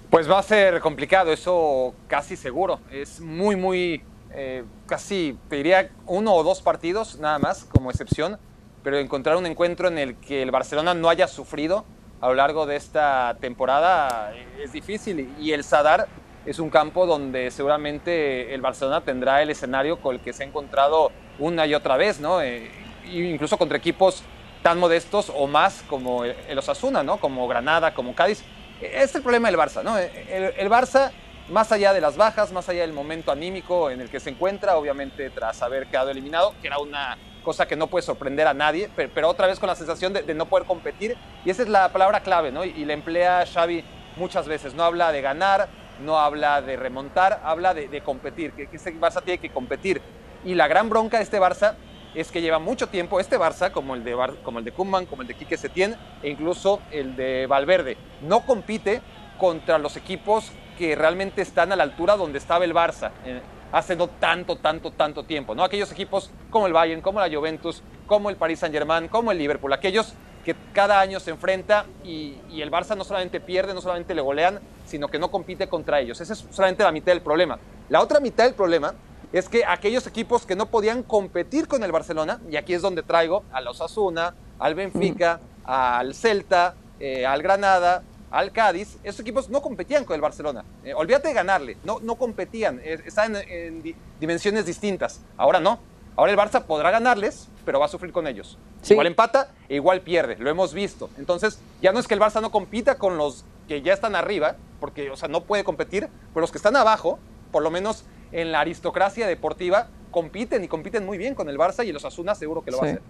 Pues 0.10 0.28
va 0.28 0.40
a 0.40 0.44
ser 0.44 0.80
complicado, 0.80 1.32
eso 1.32 1.94
casi 2.08 2.36
seguro. 2.36 2.80
Es 2.90 3.20
muy, 3.20 3.56
muy 3.56 4.02
eh, 4.36 4.64
casi, 4.86 5.38
te 5.50 5.58
diría, 5.58 5.92
uno 6.06 6.34
o 6.34 6.44
dos 6.44 6.62
partidos 6.62 7.20
nada 7.20 7.40
más 7.40 7.64
como 7.64 7.90
excepción, 7.90 8.38
pero 8.84 8.98
encontrar 8.98 9.38
un 9.38 9.46
encuentro 9.46 9.88
en 9.88 9.98
el 9.98 10.16
que 10.16 10.42
el 10.42 10.52
Barcelona 10.52 10.94
no 10.94 11.10
haya 11.10 11.28
sufrido 11.28 11.86
a 12.22 12.28
lo 12.28 12.36
largo 12.36 12.66
de 12.66 12.76
esta 12.76 13.38
temporada 13.40 14.34
es 14.62 14.72
difícil 14.72 15.34
y 15.40 15.52
el 15.52 15.64
Sadar 15.64 16.08
es 16.46 16.60
un 16.60 16.70
campo 16.70 17.06
donde 17.06 17.50
seguramente 17.50 18.54
el 18.54 18.62
Barcelona 18.62 19.02
tendrá 19.02 19.42
el 19.42 19.50
escenario 19.50 20.02
con 20.02 20.16
el 20.16 20.22
que 20.22 20.34
se 20.34 20.44
ha 20.44 20.46
encontrado 20.46 21.12
una 21.40 21.66
y 21.66 21.74
otra 21.74 21.98
vez, 21.98 22.20
¿no? 22.20 22.42
Eh, 22.42 22.70
incluso 23.12 23.58
contra 23.58 23.78
equipos 23.78 24.24
tan 24.62 24.80
modestos 24.80 25.32
o 25.34 25.48
más 25.48 25.84
como 25.90 26.24
el 26.26 26.58
Osasuna, 26.58 27.04
¿no? 27.04 27.18
Como 27.18 27.48
Granada, 27.48 27.94
como 27.94 28.16
Cádiz. 28.16 28.44
Es 28.82 29.16
el 29.16 29.22
problema 29.22 29.50
del 29.50 29.60
Barça, 29.60 29.84
¿no? 29.84 29.98
el 29.98 30.70
Barça 30.70 31.12
más 31.50 31.72
allá 31.72 31.94
de 31.94 32.02
las 32.02 32.18
bajas, 32.18 32.52
más 32.52 32.70
allá 32.70 32.82
del 32.82 32.94
momento 32.94 33.32
anímico 33.32 33.90
en 33.90 34.02
el 34.02 34.10
que 34.10 34.20
se 34.20 34.32
encuentra, 34.32 34.78
obviamente 34.78 35.30
tras 35.30 35.62
haber 35.62 35.88
quedado 35.88 36.10
eliminado, 36.10 36.54
que 36.62 36.68
era 36.68 36.80
una 36.80 37.18
cosa 37.44 37.68
que 37.68 37.76
no 37.76 37.88
puede 37.88 38.04
sorprender 38.04 38.48
a 38.48 38.54
nadie, 38.54 38.90
pero, 38.96 39.30
otra 39.30 39.46
vez 39.46 39.60
con 39.60 39.68
la 39.68 39.76
sensación 39.76 40.14
de, 40.14 40.34
no 40.34 40.48
poder 40.48 40.66
competir, 40.66 41.16
y 41.46 41.50
esa 41.50 41.62
es 41.62 41.70
la 41.70 41.90
palabra 41.90 42.22
clave, 42.22 42.52
¿no? 42.52 42.66
Y, 42.66 42.84
la 42.86 42.94
emplea 42.94 43.46
Xavi 43.46 43.84
muchas 44.16 44.48
veces, 44.48 44.74
no 44.74 44.84
habla 44.84 45.12
de 45.12 45.22
ganar, 45.22 45.68
no 46.04 46.20
habla 46.20 46.62
de 46.62 46.76
remontar, 46.76 47.42
habla 47.44 47.74
de, 47.74 48.02
competir, 48.02 48.54
que, 48.54 48.68
que 48.68 48.78
este 48.78 48.94
Barça 48.96 49.22
tiene 49.22 49.38
que 49.38 49.52
competir. 49.52 50.02
Y 50.44 50.56
la 50.56 50.68
gran 50.68 50.90
bronca 50.90 51.18
de 51.18 51.24
este 51.24 51.40
Barça 51.40 51.76
es 52.16 52.32
que 52.32 52.42
lleva 52.42 52.60
mucho 52.60 52.88
tiempo 52.88 53.20
este 53.20 53.38
Barça, 53.38 53.72
como 53.72 53.94
el 53.94 54.04
de, 54.04 54.16
como 54.44 54.60
el 54.60 54.66
de 54.66 54.72
Koeman, 54.72 55.06
como 55.06 55.22
el 55.22 55.28
de 55.28 55.36
Quique 55.36 55.58
Setién, 55.58 55.96
e 56.24 56.30
incluso 56.30 56.82
el 56.92 57.16
de 57.16 57.46
Valverde, 57.46 57.98
no 58.22 58.46
compite 58.46 59.02
contra 59.38 59.78
los 59.78 59.98
equipos 59.98 60.52
que 60.78 60.96
realmente 60.96 61.42
están 61.42 61.72
a 61.72 61.76
la 61.76 61.84
altura 61.84 62.16
donde 62.16 62.38
estaba 62.38 62.66
el 62.66 62.74
Barça 62.74 63.12
eh, 63.26 63.42
hace 63.72 63.96
no 63.96 64.08
tanto, 64.08 64.58
tanto, 64.58 64.92
tanto 64.92 65.24
tiempo. 65.24 65.56
¿no? 65.56 65.64
Aquellos 65.64 65.92
equipos 65.92 66.32
como 66.50 66.68
el 66.68 66.74
Bayern, 66.74 67.02
como 67.02 67.20
la 67.20 67.30
Juventus, 67.30 67.82
como 68.08 68.30
el 68.30 68.36
Paris 68.36 68.60
Saint-Germain, 68.60 69.08
como 69.08 69.32
el 69.32 69.38
Liverpool, 69.38 69.74
aquellos 69.74 70.14
que 70.46 70.56
cada 70.74 71.00
año 71.00 71.20
se 71.20 71.32
enfrenta 71.32 71.86
y, 72.04 72.38
el 72.62 72.72
Barça 72.72 72.96
no 72.96 73.04
solamente 73.04 73.42
pierde, 73.42 73.74
no 73.74 73.82
solamente 73.82 74.14
le 74.14 74.22
golean, 74.22 74.60
sino 74.86 75.08
que 75.08 75.20
no 75.20 75.32
compite 75.32 75.68
contra 75.68 76.00
ellos. 76.00 76.22
Esa 76.22 76.34
es 76.34 76.46
solamente 76.52 76.84
la 76.84 76.92
mitad 76.92 77.12
del 77.12 77.22
problema. 77.22 77.58
La 77.90 78.00
otra 78.00 78.20
mitad 78.20 78.46
del 78.46 78.54
problema 78.54 78.94
es 79.34 79.50
que 79.50 79.66
aquellos 79.66 80.06
equipos 80.08 80.46
que 80.46 80.56
no 80.56 80.68
podían 80.68 81.04
competir 81.04 81.68
con 81.68 81.84
el 81.84 81.92
Barcelona, 81.92 82.40
y 82.50 82.56
aquí 82.56 82.74
es 82.74 82.82
donde 82.82 83.02
traigo 83.02 83.44
a 83.52 83.60
los 83.60 83.82
Osasuna, 83.82 84.36
al 84.60 84.76
Benfica, 84.76 85.40
al 85.66 86.14
Celta, 86.14 86.76
eh, 87.00 87.26
al 87.26 87.42
Granada, 87.42 88.04
al 88.32 88.52
Cádiz, 88.52 88.98
esos 89.04 89.22
equipos 89.22 89.50
no 89.50 89.62
competían 89.62 90.06
con 90.06 90.16
el 90.16 90.22
Barcelona. 90.22 90.66
Eh, 90.84 90.94
olvídate 90.94 91.30
de 91.30 91.34
ganarle, 91.34 91.78
no, 91.84 92.00
no 92.02 92.16
competían, 92.16 92.82
estaban 92.84 93.36
en, 93.36 93.96
dimensiones 94.20 94.66
distintas. 94.66 95.22
Ahora 95.38 95.60
no. 95.60 95.80
Ahora 96.18 96.32
el 96.32 96.38
Barça 96.38 96.64
podrá 96.64 96.92
ganarles, 96.92 97.50
pero 97.66 97.80
va 97.80 97.88
a 97.88 97.90
sufrir 97.90 98.14
con 98.14 98.26
ellos. 98.26 98.58
Igual 98.90 99.08
empata 99.08 99.52
e 99.68 99.76
igual 99.76 100.02
pierde, 100.02 100.38
lo 100.38 100.50
hemos 100.50 100.74
visto. 100.74 101.10
Entonces, 101.18 101.60
ya 101.82 101.92
no 101.92 102.00
es 102.00 102.08
que 102.08 102.14
el 102.14 102.22
Barça 102.22 102.42
no 102.42 102.52
compita 102.52 102.98
con 102.98 103.18
los 103.18 103.44
que 103.68 103.82
ya 103.82 103.94
están 103.94 104.16
arriba, 104.16 104.56
porque 104.80 105.10
o 105.10 105.18
sea, 105.18 105.28
no 105.28 105.44
puede 105.44 105.64
competir, 105.64 106.08
pero 106.34 106.42
los 106.42 106.52
que 106.52 106.58
están 106.58 106.76
abajo, 106.76 107.20
por 107.52 107.64
lo 107.64 107.72
menos 107.72 108.06
en 108.32 108.52
la 108.52 108.62
aristocracia 108.62 109.28
deportiva, 109.28 109.88
compiten 110.12 110.64
y 110.64 110.70
compiten 110.70 111.06
muy 111.06 111.18
bien 111.18 111.36
con 111.36 111.50
el 111.50 111.58
Barça 111.58 111.86
y 111.86 111.92
los 111.92 112.06
Asuna 112.06 112.36
seguro 112.36 112.64
que 112.64 112.72
lo 112.72 112.78
va 112.78 112.88
a 112.88 112.90
hacer. 112.92 113.02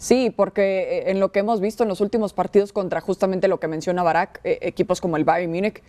Sí, 0.00 0.32
porque 0.34 0.62
eh, 0.80 1.10
en 1.10 1.20
lo 1.20 1.30
que 1.30 1.40
hemos 1.40 1.60
visto 1.60 1.82
en 1.82 1.90
los 1.90 2.00
últimos 2.00 2.32
partidos 2.32 2.72
contra 2.72 3.02
justamente 3.02 3.48
lo 3.48 3.60
que 3.60 3.68
menciona 3.68 4.02
Barak, 4.02 4.40
eh, 4.44 4.58
equipos 4.62 4.98
como 4.98 5.18
el 5.18 5.24
Bayern 5.24 5.52
Múnich, 5.52 5.82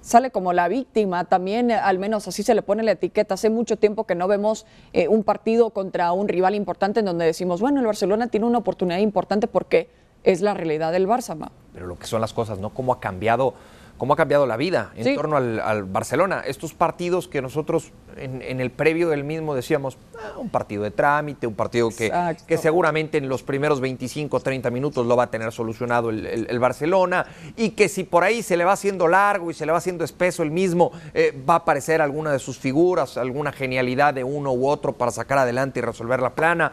sale 0.00 0.30
como 0.30 0.54
la 0.54 0.68
víctima, 0.68 1.26
también 1.26 1.70
eh, 1.70 1.74
al 1.74 1.98
menos 1.98 2.26
así 2.26 2.42
se 2.42 2.54
le 2.54 2.62
pone 2.62 2.82
la 2.82 2.92
etiqueta. 2.92 3.34
Hace 3.34 3.50
mucho 3.50 3.76
tiempo 3.76 4.04
que 4.04 4.14
no 4.14 4.26
vemos 4.26 4.64
un 5.10 5.22
partido 5.22 5.68
contra 5.68 6.12
un 6.12 6.28
rival 6.28 6.54
importante 6.54 7.00
en 7.00 7.06
donde 7.06 7.26
decimos, 7.26 7.60
bueno, 7.60 7.80
el 7.80 7.86
Barcelona 7.86 8.28
tiene 8.28 8.46
una 8.46 8.56
oportunidad 8.56 9.00
importante 9.00 9.48
porque 9.48 9.90
es 10.24 10.40
la 10.40 10.54
realidad 10.54 10.90
del 10.90 11.06
Barça. 11.06 11.36
Pero 11.74 11.86
lo 11.86 11.98
que 11.98 12.06
son 12.06 12.22
las 12.22 12.32
cosas, 12.32 12.58
¿no? 12.58 12.70
Cómo 12.70 12.94
ha 12.94 13.00
cambiado 13.00 13.52
cómo 13.98 14.14
ha 14.14 14.16
cambiado 14.16 14.46
la 14.46 14.56
vida 14.56 14.92
en 14.96 15.14
torno 15.16 15.36
al, 15.36 15.84
Barcelona. 15.84 16.42
Estos 16.46 16.72
partidos 16.72 17.26
que 17.28 17.42
nosotros 17.42 17.92
en, 18.16 18.60
el 18.60 18.70
previo 18.70 19.08
del 19.08 19.24
mismo 19.24 19.54
decíamos, 19.54 19.98
ah, 20.16 20.38
un 20.38 20.48
partido 20.48 20.84
de 20.84 20.92
trámite, 20.92 21.46
un 21.46 21.54
partido 21.54 21.90
que, 21.90 22.12
que, 22.46 22.56
seguramente 22.56 23.18
en 23.18 23.28
los 23.28 23.42
primeros 23.42 23.80
25 23.80 24.40
30 24.40 24.70
minutos 24.70 25.06
lo 25.06 25.16
va 25.16 25.24
a 25.24 25.30
tener 25.30 25.52
solucionado 25.52 26.10
el, 26.10 26.58
Barcelona 26.58 27.26
y 27.56 27.70
que 27.70 27.88
si 27.88 28.04
por 28.04 28.24
ahí 28.24 28.42
se 28.42 28.56
le 28.56 28.64
va 28.64 28.72
haciendo 28.72 29.08
largo 29.08 29.50
y 29.50 29.54
se 29.54 29.66
le 29.66 29.72
va 29.72 29.78
haciendo 29.78 30.04
espeso 30.04 30.42
el 30.42 30.50
mismo, 30.50 30.92
eh, 31.14 31.36
va 31.48 31.54
a 31.54 31.58
aparecer 31.58 32.00
alguna 32.00 32.32
de 32.32 32.38
sus 32.38 32.58
figuras, 32.58 33.16
alguna 33.16 33.52
genialidad 33.52 34.14
de 34.14 34.24
uno 34.24 34.52
u 34.52 34.68
otro 34.68 34.92
para 34.92 35.10
sacar 35.10 35.38
adelante 35.38 35.80
y 35.80 35.82
resolver 35.82 36.20
la 36.20 36.34
plana. 36.34 36.72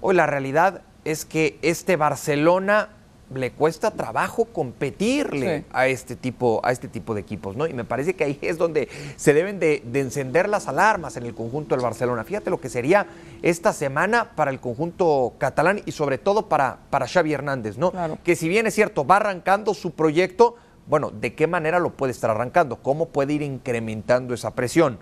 Hoy 0.00 0.14
la 0.14 0.26
realidad 0.26 0.82
es 1.04 1.24
que 1.24 1.58
este 1.62 1.96
Barcelona 1.96 2.90
le 3.34 3.50
cuesta 3.50 3.90
trabajo 3.90 4.44
competirle 4.44 5.64
a 5.72 5.88
este 5.88 6.14
tipo 6.14 6.60
a 6.62 6.70
este 6.70 6.86
tipo 6.86 7.14
de 7.14 7.20
equipos, 7.20 7.56
¿no? 7.56 7.66
Y 7.66 7.74
me 7.74 7.84
parece 7.84 8.14
que 8.14 8.24
ahí 8.24 8.38
es 8.40 8.56
donde 8.56 8.88
se 9.16 9.34
deben 9.34 9.58
de, 9.58 9.82
encender 9.94 10.48
las 10.48 10.68
alarmas 10.68 11.16
en 11.16 11.24
el 11.24 11.34
conjunto 11.34 11.74
del 11.74 11.82
Barcelona. 11.82 12.22
Fíjate 12.22 12.50
lo 12.50 12.60
que 12.60 12.68
sería 12.68 13.06
esta 13.42 13.72
semana 13.72 14.32
para 14.36 14.50
el 14.50 14.60
conjunto 14.60 15.34
catalán 15.38 15.82
y 15.86 15.92
sobre 15.92 16.18
todo 16.18 16.48
para, 16.48 16.78
para 16.90 17.08
Xavi 17.08 17.32
Hernández, 17.32 17.78
¿no? 17.78 17.92
Que 18.22 18.36
si 18.36 18.48
bien 18.48 18.66
es 18.66 18.74
cierto, 18.74 19.04
va 19.04 19.16
arrancando 19.16 19.74
su 19.74 19.90
proyecto, 19.92 20.56
bueno, 20.86 21.10
¿de 21.10 21.34
qué 21.34 21.48
manera 21.48 21.80
lo 21.80 21.90
puede 21.90 22.12
estar 22.12 22.30
arrancando? 22.30 22.76
¿Cómo 22.76 23.08
puede 23.08 23.32
ir 23.32 23.42
incrementando 23.42 24.34
esa 24.34 24.54
presión? 24.54 24.98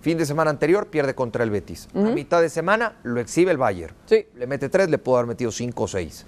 Fin 0.00 0.16
de 0.16 0.24
semana 0.24 0.50
anterior 0.50 0.86
pierde 0.86 1.14
contra 1.14 1.44
el 1.44 1.50
Betis. 1.50 1.88
A 1.94 1.98
mitad 1.98 2.40
de 2.40 2.48
semana 2.48 2.96
lo 3.02 3.20
exhibe 3.20 3.50
el 3.50 3.58
Bayern. 3.58 3.94
Sí. 4.06 4.26
Le 4.34 4.46
mete 4.46 4.70
tres, 4.70 4.88
le 4.88 4.96
puede 4.96 5.18
haber 5.18 5.28
metido 5.28 5.52
cinco 5.52 5.84
o 5.84 5.88
seis 5.88 6.24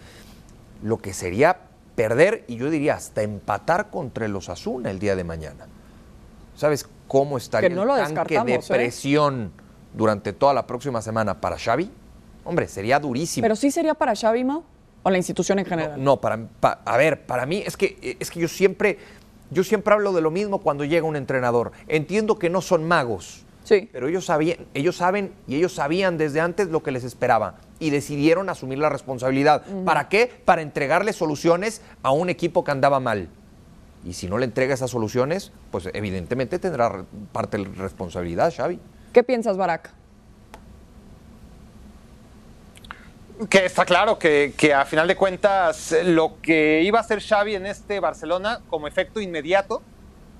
lo 0.82 0.98
que 0.98 1.12
sería 1.12 1.58
perder 1.94 2.44
y 2.48 2.56
yo 2.56 2.70
diría 2.70 2.94
hasta 2.94 3.22
empatar 3.22 3.90
contra 3.90 4.28
los 4.28 4.48
Asuna 4.48 4.90
el 4.90 4.98
día 4.98 5.16
de 5.16 5.24
mañana. 5.24 5.66
¿Sabes 6.56 6.88
cómo 7.08 7.38
estaría 7.38 7.68
el 7.68 8.14
tanque 8.14 8.40
de 8.44 8.54
¿eh? 8.54 8.60
presión 8.66 9.52
durante 9.94 10.32
toda 10.32 10.54
la 10.54 10.66
próxima 10.66 11.00
semana 11.02 11.40
para 11.40 11.58
Xavi? 11.58 11.90
Hombre, 12.44 12.68
sería 12.68 12.98
durísimo. 12.98 13.44
Pero 13.44 13.56
sí 13.56 13.70
sería 13.70 13.94
para 13.94 14.14
Xavi, 14.14 14.44
Mau, 14.44 14.64
o 15.02 15.10
la 15.10 15.16
institución 15.16 15.58
en 15.58 15.64
general. 15.64 16.02
No, 16.02 16.20
para, 16.20 16.38
a 16.84 16.96
ver, 16.96 17.24
para 17.26 17.46
mí 17.46 17.62
es 17.64 17.76
que 17.76 18.16
es 18.18 18.30
que 18.30 18.40
yo 18.40 18.48
siempre 18.48 18.98
yo 19.50 19.64
siempre 19.64 19.92
hablo 19.92 20.12
de 20.12 20.22
lo 20.22 20.30
mismo 20.30 20.58
cuando 20.58 20.84
llega 20.84 21.06
un 21.06 21.16
entrenador. 21.16 21.72
Entiendo 21.86 22.38
que 22.38 22.48
no 22.48 22.62
son 22.62 22.88
magos. 22.88 23.44
Sí. 23.72 23.88
Pero 23.90 24.06
ellos 24.08 24.26
sabían, 24.26 24.58
ellos 24.74 24.96
saben 24.96 25.32
y 25.46 25.56
ellos 25.56 25.72
sabían 25.72 26.18
desde 26.18 26.40
antes 26.40 26.68
lo 26.68 26.82
que 26.82 26.90
les 26.90 27.04
esperaba 27.04 27.54
y 27.78 27.88
decidieron 27.88 28.50
asumir 28.50 28.78
la 28.78 28.90
responsabilidad. 28.90 29.64
¿Para 29.86 30.10
qué? 30.10 30.30
Para 30.44 30.60
entregarle 30.60 31.14
soluciones 31.14 31.80
a 32.02 32.10
un 32.10 32.28
equipo 32.28 32.64
que 32.64 32.70
andaba 32.70 33.00
mal. 33.00 33.30
Y 34.04 34.12
si 34.12 34.28
no 34.28 34.36
le 34.36 34.44
entrega 34.44 34.74
esas 34.74 34.90
soluciones, 34.90 35.52
pues 35.70 35.88
evidentemente 35.94 36.58
tendrá 36.58 37.04
parte 37.32 37.56
de 37.56 37.64
la 37.64 37.70
responsabilidad, 37.76 38.52
Xavi. 38.54 38.78
¿Qué 39.12 39.22
piensas, 39.22 39.56
Barak? 39.56 39.90
Que 43.48 43.64
está 43.64 43.86
claro 43.86 44.18
que, 44.18 44.52
a 44.76 44.84
final 44.84 45.08
de 45.08 45.16
cuentas 45.16 45.96
lo 46.04 46.40
que 46.42 46.82
iba 46.82 46.98
a 46.98 47.02
hacer 47.02 47.22
Xavi 47.22 47.54
en 47.54 47.64
este 47.64 48.00
Barcelona 48.00 48.60
como 48.68 48.86
efecto 48.86 49.18
inmediato 49.18 49.80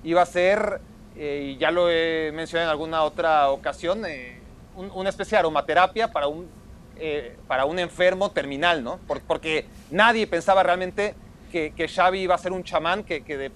iba 0.03 0.21
a 0.21 0.25
ser, 0.25 0.81
eh, 1.15 1.53
y 1.53 1.57
ya 1.57 1.71
lo 1.71 1.89
he 1.89 2.31
mencionado 2.33 2.69
en 2.69 2.71
alguna 2.71 3.03
otra 3.03 3.49
ocasión, 3.49 4.05
eh, 4.05 4.39
una 4.75 5.09
especie 5.09 5.35
de 5.35 5.39
aromaterapia 5.39 6.11
para 6.11 6.27
un 6.27 6.47
eh, 6.95 7.35
para 7.47 7.65
un 7.65 7.79
enfermo 7.79 8.29
terminal, 8.29 8.83
¿no? 8.83 8.99
porque 9.27 9.65
nadie 9.89 10.27
pensaba 10.27 10.61
realmente 10.61 11.15
que, 11.51 11.73
Xavi 11.87 12.19
iba 12.19 12.35
a 12.35 12.37
ser 12.37 12.51
un 12.51 12.63
chamán 12.63 13.03
que, 13.03 13.23
que, 13.23 13.35
de, 13.35 13.49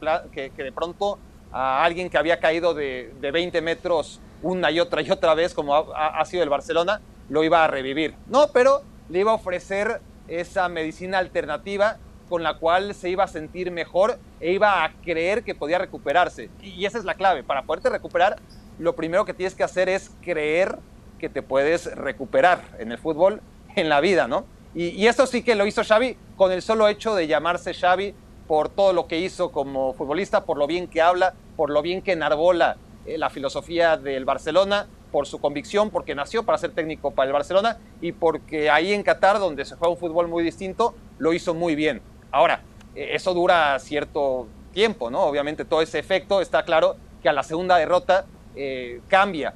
pronto 0.72 1.20
a 1.52 1.84
alguien 1.84 2.10
que 2.10 2.17
había 2.17 2.39
caído 2.39 2.74
de, 2.74 3.13
de, 3.22 3.32
20 3.32 3.62
metros 3.62 4.20
una 4.41 4.72
y 4.72 4.80
otra 4.80 5.04
y 5.04 5.12
otra 5.12 5.36
vez, 5.36 5.54
como 5.54 5.76
ha, 5.76 6.26
sido 6.26 6.41
el 6.41 6.50
Barcelona, 6.50 7.00
lo 7.30 7.43
iba 7.43 7.63
a 7.63 7.67
revivir. 7.67 8.15
No, 8.26 8.48
pero 8.52 8.82
le 9.08 9.20
iba 9.20 9.32
a 9.32 9.36
ofrecer 9.36 10.02
esa 10.28 10.67
medicina 10.67 11.20
alternativa 11.20 11.98
con 12.30 12.44
la 12.44 12.58
cual 12.58 12.94
se 12.94 13.10
iba 13.10 13.24
a 13.24 13.28
sentir 13.28 13.72
mejor 13.72 14.18
e 14.40 14.52
iba 14.52 14.84
a 14.84 14.94
creer 15.04 15.44
que 15.44 15.56
podía 15.56 15.78
recuperarse. 15.78 16.50
Y 16.62 16.86
esa 16.86 16.98
es 16.98 17.06
la 17.06 17.16
clave. 17.16 17.44
Para 17.44 17.63
poderte 17.63 17.90
recuperar, 17.90 18.38
lo 18.80 18.96
primero 18.96 19.26
que 19.26 19.34
tienes 19.34 19.56
que 19.56 19.63
hacer 19.63 19.90
es 19.90 20.12
creer 20.22 20.78
que 21.20 21.30
te 21.30 21.42
puedes 21.42 21.96
recuperar 21.96 22.62
en 22.80 22.92
el 22.92 22.98
fútbol, 22.98 23.42
en 23.76 23.90
la 23.90 24.02
vida, 24.02 24.28
¿no? 24.28 24.46
Y, 24.76 24.90
y 24.90 25.08
esto 25.08 25.26
sí 25.26 25.42
que 25.42 25.56
lo 25.56 25.66
hizo 25.66 25.84
Xavi 25.84 26.18
con 26.36 26.52
el 26.52 26.62
solo 26.62 26.88
hecho 26.88 27.16
de 27.16 27.28
llamarse 27.28 27.74
Xavi 27.74 28.13
por 28.48 28.70
todo 28.70 28.94
lo 28.94 29.08
que 29.08 29.20
hizo 29.20 29.52
como 29.52 29.94
futbolista, 29.94 30.46
por 30.46 30.58
lo 30.58 30.68
bien 30.68 30.88
que 30.88 31.02
habla, 31.02 31.34
por 31.56 31.70
lo 31.70 31.82
bien 31.82 32.02
que 32.02 32.13
enarbola 32.13 32.78
eh, 33.06 33.18
la 33.18 33.30
filosofía 33.30 33.98
del 33.98 34.26
Barcelona, 34.26 34.88
por 35.12 35.28
su 35.28 35.40
convicción, 35.40 35.90
porque 35.90 36.16
nació 36.16 36.44
para 36.44 36.58
ser 36.58 36.72
técnico 36.72 37.12
para 37.12 37.28
el 37.28 37.34
Barcelona 37.34 37.78
y 38.02 38.12
porque 38.12 38.70
ahí 38.70 38.94
en 38.94 39.04
Qatar, 39.04 39.40
donde 39.40 39.66
se 39.66 39.76
juega 39.76 39.94
un 39.94 39.98
fútbol 39.98 40.28
muy 40.28 40.44
distinto, 40.44 40.96
lo 41.18 41.34
hizo 41.34 41.54
muy 41.54 41.76
bien. 41.76 42.02
Ahora, 42.38 42.62
eh, 42.93 43.10
eso 43.13 43.34
dura 43.34 43.80
cierto 43.80 44.47
tiempo, 44.71 45.10
¿no? 45.10 45.21
Obviamente 45.21 45.65
todo 45.65 45.82
ese 45.82 45.97
efecto 45.97 46.39
está 46.39 46.62
claro 46.62 46.95
que 47.19 47.30
a 47.30 47.34
la 47.34 47.41
segunda 47.41 47.78
derrota 47.78 48.28
eh, 48.56 49.02
cambia. 49.08 49.56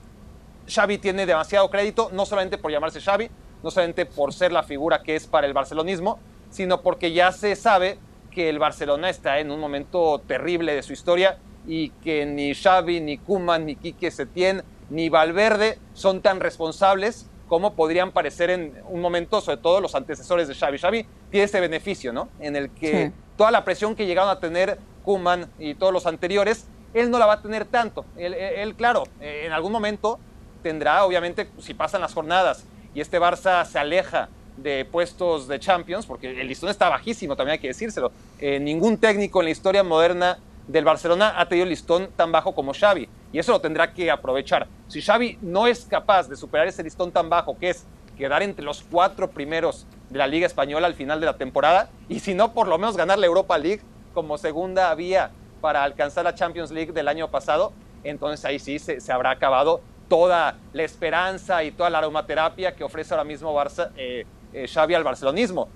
Xavi 0.67 0.98
tiene 0.98 1.28
demasiado 1.28 1.70
crédito, 1.70 2.10
no 2.12 2.26
solamente 2.26 2.58
por 2.58 2.72
llamarse 2.72 3.00
Xavi, 3.00 3.30
no 3.62 3.70
solamente 3.70 4.08
por 4.08 4.34
ser 4.34 4.52
la 4.52 4.63
figura 4.63 5.04
que 5.04 5.15
es 5.15 5.28
para 5.28 5.46
el 5.46 5.54
barcelonismo, 5.54 6.17
sino 6.50 6.82
porque 6.82 7.13
ya 7.13 7.32
se 7.32 7.56
sabe 7.56 8.00
que 8.32 8.50
el 8.50 8.58
Barcelona 8.58 9.12
está 9.12 9.38
en 9.38 9.52
un 9.52 9.60
momento 9.60 10.20
terrible 10.26 10.74
de 10.74 10.82
su 10.82 10.91
historia 10.91 11.38
y 11.67 11.89
que 12.04 12.26
ni 12.26 12.56
Xavi, 12.56 13.00
ni 13.00 13.20
Kuman, 13.20 13.67
ni 13.67 13.76
Quique 13.76 14.10
Setién, 14.10 14.63
ni 14.89 15.10
Valverde 15.10 15.78
son 15.94 16.24
tan 16.24 16.39
responsables 16.39 17.30
como 17.52 17.74
podrían 17.74 18.12
parecer 18.14 18.50
en 18.50 18.82
un 18.88 19.02
momento, 19.02 19.42
sobre 19.42 19.58
todo 19.58 19.82
los 19.82 19.94
antecesores 19.94 20.48
de 20.48 20.56
Xavi. 20.56 20.78
Xavi 20.78 21.06
tiene 21.30 21.44
ese 21.44 21.60
beneficio, 21.60 22.14
¿no? 22.14 22.30
En 22.40 22.56
el 22.56 22.70
que 22.70 23.08
Sí. 23.08 23.14
toda 23.36 23.52
la 23.52 23.66
presión 23.66 23.94
que 23.94 24.06
llegaron 24.06 24.30
a 24.30 24.40
tener 24.40 24.80
Kuman 25.04 25.52
y 25.60 25.74
todos 25.76 25.92
los 25.92 26.06
anteriores, 26.06 26.68
él 26.94 27.12
no 27.12 27.20
la 27.20 27.26
va 27.26 27.34
a 27.34 27.42
tener 27.42 27.66
tanto. 27.66 28.06
Él, 28.16 28.34
él- 28.36 28.54
él, 28.56 28.76
claro, 28.76 29.04
eh, 29.20 29.44
en 29.48 29.52
algún 29.52 29.74
momento 29.74 30.18
tendrá, 30.64 31.04
obviamente, 31.04 31.50
si 31.60 31.74
pasan 31.74 32.00
las 32.00 32.14
jornadas 32.14 32.64
y 32.96 33.02
este 33.02 33.20
Barça 33.20 33.66
se 33.66 33.78
aleja 33.80 34.30
de 34.56 34.86
puestos 34.86 35.50
de 35.50 35.60
Champions, 35.60 36.06
porque 36.06 36.32
el 36.40 36.48
listón 36.48 36.70
está 36.70 36.88
bajísimo, 36.88 37.36
también 37.36 37.56
hay 37.56 37.60
que 37.60 37.68
decírselo. 37.68 38.14
Eh, 38.40 38.62
ningún 38.62 38.98
técnico 38.98 39.42
en 39.42 39.46
la 39.48 39.52
historia 39.52 39.84
moderna 39.84 40.40
del 40.72 40.86
Barcelona 40.86 41.34
ha 41.38 41.48
tenido 41.48 41.64
el 41.64 41.70
listón 41.70 42.10
tan 42.16 42.32
bajo 42.32 42.56
como 42.56 42.74
Xavi, 42.74 43.10
y 43.34 43.40
eso 43.40 43.52
lo 43.52 43.60
tendrá 43.60 43.94
que 43.94 44.10
aprovechar. 44.10 44.68
Si 44.88 45.02
Xavi 45.02 45.38
no 45.42 45.68
es 45.68 45.86
capaz 45.86 46.30
de 46.30 46.36
superar 46.36 46.68
ese 46.68 46.84
listón 46.84 47.12
tan 47.12 47.30
bajo, 47.30 47.58
que 47.58 47.70
es 47.70 47.86
quedar 48.18 48.42
entre 48.42 48.64
los 48.64 48.84
cuatro 48.90 49.30
primeros 49.32 49.86
de 50.10 50.20
la 50.20 50.28
Liga 50.28 50.46
Española 50.46 50.88
al 50.88 50.94
final 50.94 51.20
de 51.20 51.26
la 51.26 51.38
temporada, 51.38 51.90
y 52.08 52.20
si 52.20 52.34
no, 52.34 52.54
por 52.54 52.68
lo 52.68 52.78
menos 52.78 52.96
ganar 52.96 53.20
la 53.20 53.26
Europa 53.26 53.58
League 53.58 53.82
como 54.14 54.38
segunda 54.38 54.94
vía 54.96 55.32
para 55.60 55.84
alcanzar 55.84 56.24
la 56.24 56.36
Champions 56.36 56.72
League 56.72 56.94
del 56.94 57.08
año 57.08 57.30
pasado, 57.30 57.74
entonces 58.04 58.46
ahí 58.46 58.58
sí 58.58 58.80
se, 58.80 59.00
habrá 59.12 59.32
acabado 59.32 59.82
toda 60.08 60.58
la 60.74 60.84
esperanza 60.84 61.64
y 61.64 61.72
toda 61.72 61.90
la 61.90 62.00
aromaterapia 62.00 62.76
que 62.76 62.84
ofrece 62.84 63.14
ahora 63.14 63.24
mismo 63.24 63.54
Barça, 63.54 63.92
eh, 63.98 64.26
eh, 64.54 64.68
Xavi 64.68 64.94
al 64.94 65.04
barcelonismo. 65.04 65.68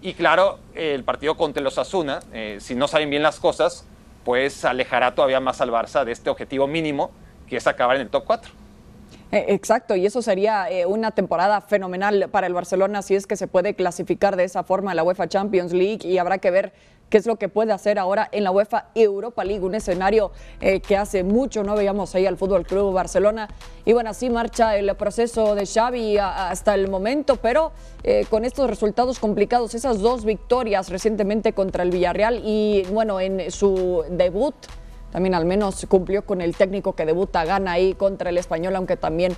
Y 0.00 0.14
claro, 0.14 0.60
el 0.74 1.02
partido 1.02 1.36
contra 1.36 1.60
los 1.60 1.76
Asuna, 1.76 2.20
si 2.58 2.76
no 2.76 2.86
saben 2.86 3.10
bien 3.10 3.20
las 3.20 3.40
cosas, 3.40 3.84
pues 4.24 4.64
alejará 4.64 5.14
todavía 5.14 5.40
más 5.40 5.60
al 5.60 5.70
Barça 5.70 6.04
de 6.04 6.12
este 6.12 6.30
objetivo 6.30 6.66
mínimo, 6.66 7.10
que 7.46 7.56
es 7.56 7.66
acabar 7.66 7.96
en 7.96 8.02
el 8.02 8.10
top 8.10 8.24
4. 8.24 8.52
Eh, 9.30 9.46
Exacto, 9.48 9.94
y 9.94 10.06
eso 10.06 10.22
sería 10.22 10.70
eh, 10.70 10.86
una 10.86 11.10
temporada 11.10 11.60
fenomenal 11.60 12.30
para 12.30 12.46
el 12.46 12.54
Barcelona 12.54 13.02
si 13.02 13.14
es 13.14 13.26
que 13.26 13.36
se 13.36 13.46
puede 13.46 13.74
clasificar 13.74 14.36
de 14.36 14.44
esa 14.44 14.62
forma 14.64 14.92
a 14.92 14.94
la 14.94 15.02
UEFA 15.02 15.28
Champions 15.28 15.74
League 15.74 16.08
y 16.08 16.16
habrá 16.16 16.38
que 16.38 16.50
ver 16.50 16.72
qué 17.10 17.18
es 17.18 17.26
lo 17.26 17.36
que 17.36 17.50
puede 17.50 17.72
hacer 17.72 17.98
ahora 17.98 18.28
en 18.32 18.44
la 18.44 18.50
UEFA 18.50 18.86
Europa 18.94 19.44
League, 19.44 19.62
un 19.62 19.74
escenario 19.74 20.30
eh, 20.62 20.80
que 20.80 20.96
hace 20.96 21.24
mucho 21.24 21.62
no 21.62 21.74
veíamos 21.74 22.14
ahí 22.14 22.24
al 22.24 22.38
Fútbol 22.38 22.64
Club 22.64 22.94
Barcelona. 22.94 23.48
Y 23.84 23.92
bueno, 23.92 24.10
así 24.10 24.30
marcha 24.30 24.76
el 24.76 24.94
proceso 24.96 25.54
de 25.54 25.66
Xavi 25.66 26.16
hasta 26.18 26.74
el 26.74 26.88
momento, 26.88 27.36
pero 27.36 27.72
con 28.30 28.44
estos 28.44 28.68
resultados 28.68 29.18
complicados, 29.18 29.74
esas 29.74 30.00
dos 30.00 30.24
victorias 30.24 30.88
recientemente 30.90 31.52
contra 31.52 31.82
el 31.82 31.90
Villarreal 31.90 32.42
y 32.44 32.84
bueno, 32.90 33.20
en 33.20 33.50
su 33.50 34.04
debut 34.10 34.54
también 35.12 35.34
al 35.34 35.44
menos 35.44 35.86
cumplió 35.88 36.24
con 36.24 36.40
el 36.40 36.54
técnico 36.56 36.94
que 36.94 37.06
debuta, 37.06 37.44
gana 37.44 37.72
ahí 37.72 37.94
contra 37.94 38.30
el 38.30 38.38
español, 38.38 38.76
aunque 38.76 38.96
también 38.96 39.36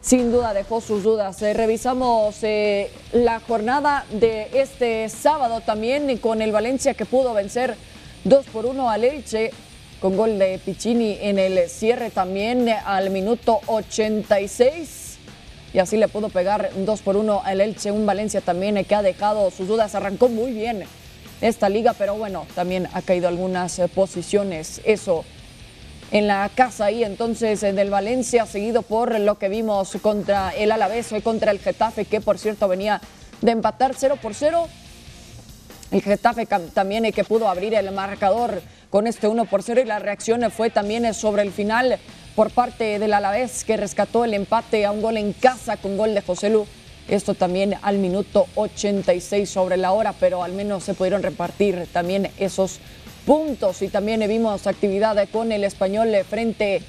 sin 0.00 0.30
duda 0.30 0.52
dejó 0.52 0.80
sus 0.80 1.02
dudas. 1.02 1.40
Eh, 1.42 1.54
revisamos 1.54 2.36
eh, 2.42 2.90
la 3.12 3.40
jornada 3.40 4.04
de 4.10 4.48
este 4.52 5.08
sábado 5.08 5.60
también 5.60 6.18
con 6.18 6.42
el 6.42 6.52
Valencia 6.52 6.94
que 6.94 7.06
pudo 7.06 7.32
vencer 7.32 7.76
2 8.24 8.46
por 8.46 8.66
1 8.66 8.90
al 8.90 9.04
Elche 9.04 9.50
con 10.00 10.16
gol 10.16 10.38
de 10.38 10.60
Piccini 10.62 11.16
en 11.20 11.38
el 11.38 11.68
cierre 11.70 12.10
también 12.10 12.68
al 12.68 13.08
minuto 13.10 13.60
86 13.66 15.18
y 15.72 15.78
así 15.78 15.96
le 15.96 16.08
pudo 16.08 16.28
pegar 16.28 16.70
2 16.76 17.02
por 17.02 17.16
1 17.16 17.42
al 17.44 17.60
Elche, 17.60 17.90
un 17.90 18.06
Valencia 18.06 18.40
también 18.40 18.84
que 18.84 18.94
ha 18.94 19.02
dejado 19.02 19.50
sus 19.50 19.66
dudas, 19.66 19.94
arrancó 19.94 20.28
muy 20.28 20.52
bien 20.52 20.84
esta 21.44 21.68
liga, 21.68 21.92
pero 21.92 22.14
bueno, 22.14 22.46
también 22.54 22.88
ha 22.94 23.02
caído 23.02 23.28
algunas 23.28 23.78
eh, 23.78 23.86
posiciones, 23.88 24.80
eso 24.84 25.26
en 26.10 26.26
la 26.26 26.50
casa 26.54 26.86
ahí 26.86 27.04
entonces 27.04 27.62
eh, 27.62 27.74
del 27.74 27.90
Valencia, 27.90 28.46
seguido 28.46 28.80
por 28.80 29.20
lo 29.20 29.38
que 29.38 29.50
vimos 29.50 29.98
contra 30.00 30.54
el 30.56 30.72
Alavés, 30.72 31.12
hoy 31.12 31.20
contra 31.20 31.50
el 31.50 31.58
Getafe, 31.58 32.06
que 32.06 32.22
por 32.22 32.38
cierto 32.38 32.66
venía 32.66 32.98
de 33.42 33.50
empatar 33.50 33.92
0 33.94 34.18
por 34.22 34.32
0. 34.32 34.68
El 35.90 36.00
Getafe 36.00 36.46
también 36.72 37.04
eh, 37.04 37.12
que 37.12 37.24
pudo 37.24 37.46
abrir 37.46 37.74
el 37.74 37.92
marcador 37.92 38.62
con 38.88 39.06
este 39.06 39.28
1 39.28 39.44
por 39.44 39.62
0 39.62 39.82
y 39.82 39.84
la 39.84 39.98
reacción 39.98 40.50
fue 40.50 40.70
también 40.70 41.12
sobre 41.12 41.42
el 41.42 41.52
final 41.52 41.98
por 42.34 42.52
parte 42.52 42.98
del 42.98 43.12
Alavés 43.12 43.64
que 43.64 43.76
rescató 43.76 44.24
el 44.24 44.32
empate 44.32 44.86
a 44.86 44.92
un 44.92 45.02
gol 45.02 45.18
en 45.18 45.34
casa 45.34 45.76
con 45.76 45.98
gol 45.98 46.14
de 46.14 46.22
José 46.22 46.48
Lu. 46.48 46.66
Esto 47.08 47.34
también 47.34 47.76
al 47.82 47.98
minuto 47.98 48.46
86 48.54 49.48
sobre 49.48 49.76
la 49.76 49.92
hora, 49.92 50.14
pero 50.18 50.42
al 50.42 50.52
menos 50.52 50.84
se 50.84 50.94
pudieron 50.94 51.22
repartir 51.22 51.86
también 51.92 52.30
esos 52.38 52.78
puntos 53.26 53.82
y 53.82 53.88
también 53.88 54.26
vimos 54.28 54.66
actividad 54.66 55.28
con 55.30 55.52
el 55.52 55.64
español 55.64 56.14
frente 56.28 56.82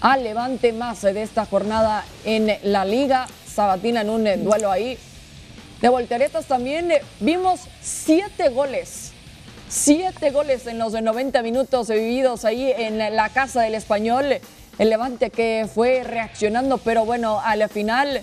al 0.00 0.24
Levante 0.24 0.72
más 0.72 1.02
de 1.02 1.22
esta 1.22 1.44
jornada 1.44 2.04
en 2.24 2.50
la 2.62 2.84
liga. 2.84 3.26
Sabatina 3.46 4.00
en 4.02 4.10
un 4.10 4.44
duelo 4.44 4.70
ahí 4.70 4.98
de 5.80 5.88
volteretas 5.88 6.44
también 6.44 6.92
vimos 7.20 7.60
siete 7.80 8.50
goles. 8.50 9.12
Siete 9.68 10.30
goles 10.30 10.66
en 10.66 10.78
los 10.78 10.92
de 10.92 11.00
90 11.00 11.42
minutos 11.42 11.88
vividos 11.88 12.44
ahí 12.44 12.70
en 12.76 12.98
la 12.98 13.30
casa 13.30 13.62
del 13.62 13.74
español. 13.74 14.26
El 14.78 14.90
Levante 14.90 15.30
que 15.30 15.66
fue 15.72 16.02
reaccionando, 16.04 16.76
pero 16.78 17.06
bueno, 17.06 17.40
al 17.40 17.66
final 17.70 18.22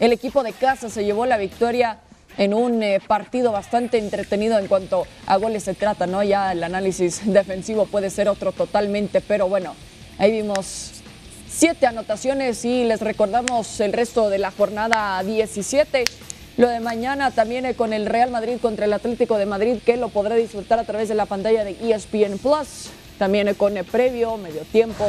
el 0.00 0.12
equipo 0.12 0.42
de 0.42 0.52
casa 0.52 0.88
se 0.90 1.04
llevó 1.04 1.26
la 1.26 1.36
victoria 1.36 1.98
en 2.36 2.54
un 2.54 2.82
eh, 2.82 3.00
partido 3.06 3.52
bastante 3.52 3.98
entretenido 3.98 4.58
en 4.58 4.66
cuanto 4.66 5.06
a 5.26 5.36
goles 5.36 5.64
se 5.64 5.74
trata, 5.74 6.06
¿no? 6.06 6.22
Ya 6.22 6.52
el 6.52 6.64
análisis 6.64 7.22
defensivo 7.24 7.86
puede 7.86 8.10
ser 8.10 8.28
otro 8.28 8.52
totalmente, 8.52 9.20
pero 9.20 9.48
bueno, 9.48 9.74
ahí 10.18 10.32
vimos 10.32 10.92
siete 11.48 11.86
anotaciones 11.86 12.64
y 12.64 12.84
les 12.84 13.00
recordamos 13.00 13.80
el 13.80 13.92
resto 13.92 14.30
de 14.30 14.38
la 14.38 14.50
jornada 14.50 15.22
17. 15.22 16.04
Lo 16.56 16.68
de 16.68 16.80
mañana 16.80 17.30
también 17.30 17.66
eh, 17.66 17.74
con 17.74 17.92
el 17.92 18.06
Real 18.06 18.30
Madrid 18.30 18.58
contra 18.60 18.86
el 18.86 18.92
Atlético 18.92 19.38
de 19.38 19.46
Madrid, 19.46 19.78
que 19.84 19.96
lo 19.96 20.08
podrá 20.08 20.34
disfrutar 20.34 20.78
a 20.78 20.84
través 20.84 21.08
de 21.08 21.14
la 21.14 21.26
pantalla 21.26 21.64
de 21.64 21.76
ESPN 21.80 22.38
Plus. 22.38 22.90
También 23.18 23.48
eh, 23.48 23.54
con 23.54 23.76
el 23.76 23.84
previo, 23.84 24.36
medio 24.36 24.62
tiempo 24.62 25.04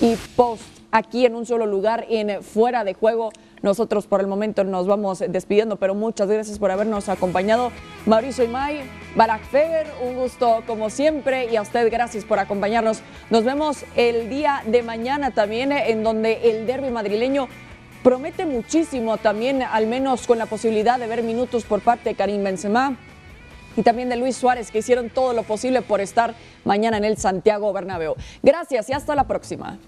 y 0.00 0.14
post 0.36 0.77
aquí 0.90 1.26
en 1.26 1.34
un 1.34 1.46
solo 1.46 1.66
lugar 1.66 2.06
en 2.08 2.30
eh, 2.30 2.42
fuera 2.42 2.84
de 2.84 2.94
juego. 2.94 3.30
Nosotros 3.62 4.06
por 4.06 4.20
el 4.20 4.26
momento 4.26 4.62
nos 4.64 4.86
vamos 4.86 5.18
despidiendo, 5.28 5.76
pero 5.76 5.94
muchas 5.94 6.28
gracias 6.28 6.58
por 6.58 6.70
habernos 6.70 7.08
acompañado. 7.08 7.72
Mauricio 8.06 8.44
Imay, 8.44 8.82
Barak 9.16 9.42
Feber, 9.44 9.86
un 10.06 10.14
gusto 10.14 10.62
como 10.66 10.90
siempre 10.90 11.46
y 11.50 11.56
a 11.56 11.62
usted 11.62 11.90
gracias 11.90 12.24
por 12.24 12.38
acompañarnos. 12.38 13.00
Nos 13.30 13.44
vemos 13.44 13.84
el 13.96 14.30
día 14.30 14.62
de 14.66 14.82
mañana 14.82 15.32
también 15.32 15.72
eh, 15.72 15.90
en 15.90 16.02
donde 16.04 16.50
el 16.50 16.66
derby 16.66 16.90
madrileño 16.90 17.48
promete 18.02 18.46
muchísimo 18.46 19.16
también, 19.16 19.62
al 19.62 19.86
menos 19.86 20.26
con 20.26 20.38
la 20.38 20.46
posibilidad 20.46 20.98
de 20.98 21.08
ver 21.08 21.22
minutos 21.22 21.64
por 21.64 21.80
parte 21.80 22.10
de 22.10 22.14
Karim 22.14 22.44
Benzema 22.44 22.96
y 23.76 23.82
también 23.82 24.08
de 24.08 24.16
Luis 24.16 24.36
Suárez, 24.36 24.70
que 24.70 24.78
hicieron 24.78 25.10
todo 25.10 25.32
lo 25.32 25.42
posible 25.42 25.82
por 25.82 26.00
estar 26.00 26.34
mañana 26.64 26.96
en 26.96 27.04
el 27.04 27.16
Santiago 27.16 27.72
Bernabéu. 27.72 28.14
Gracias 28.42 28.88
y 28.88 28.92
hasta 28.92 29.14
la 29.14 29.24
próxima. 29.24 29.78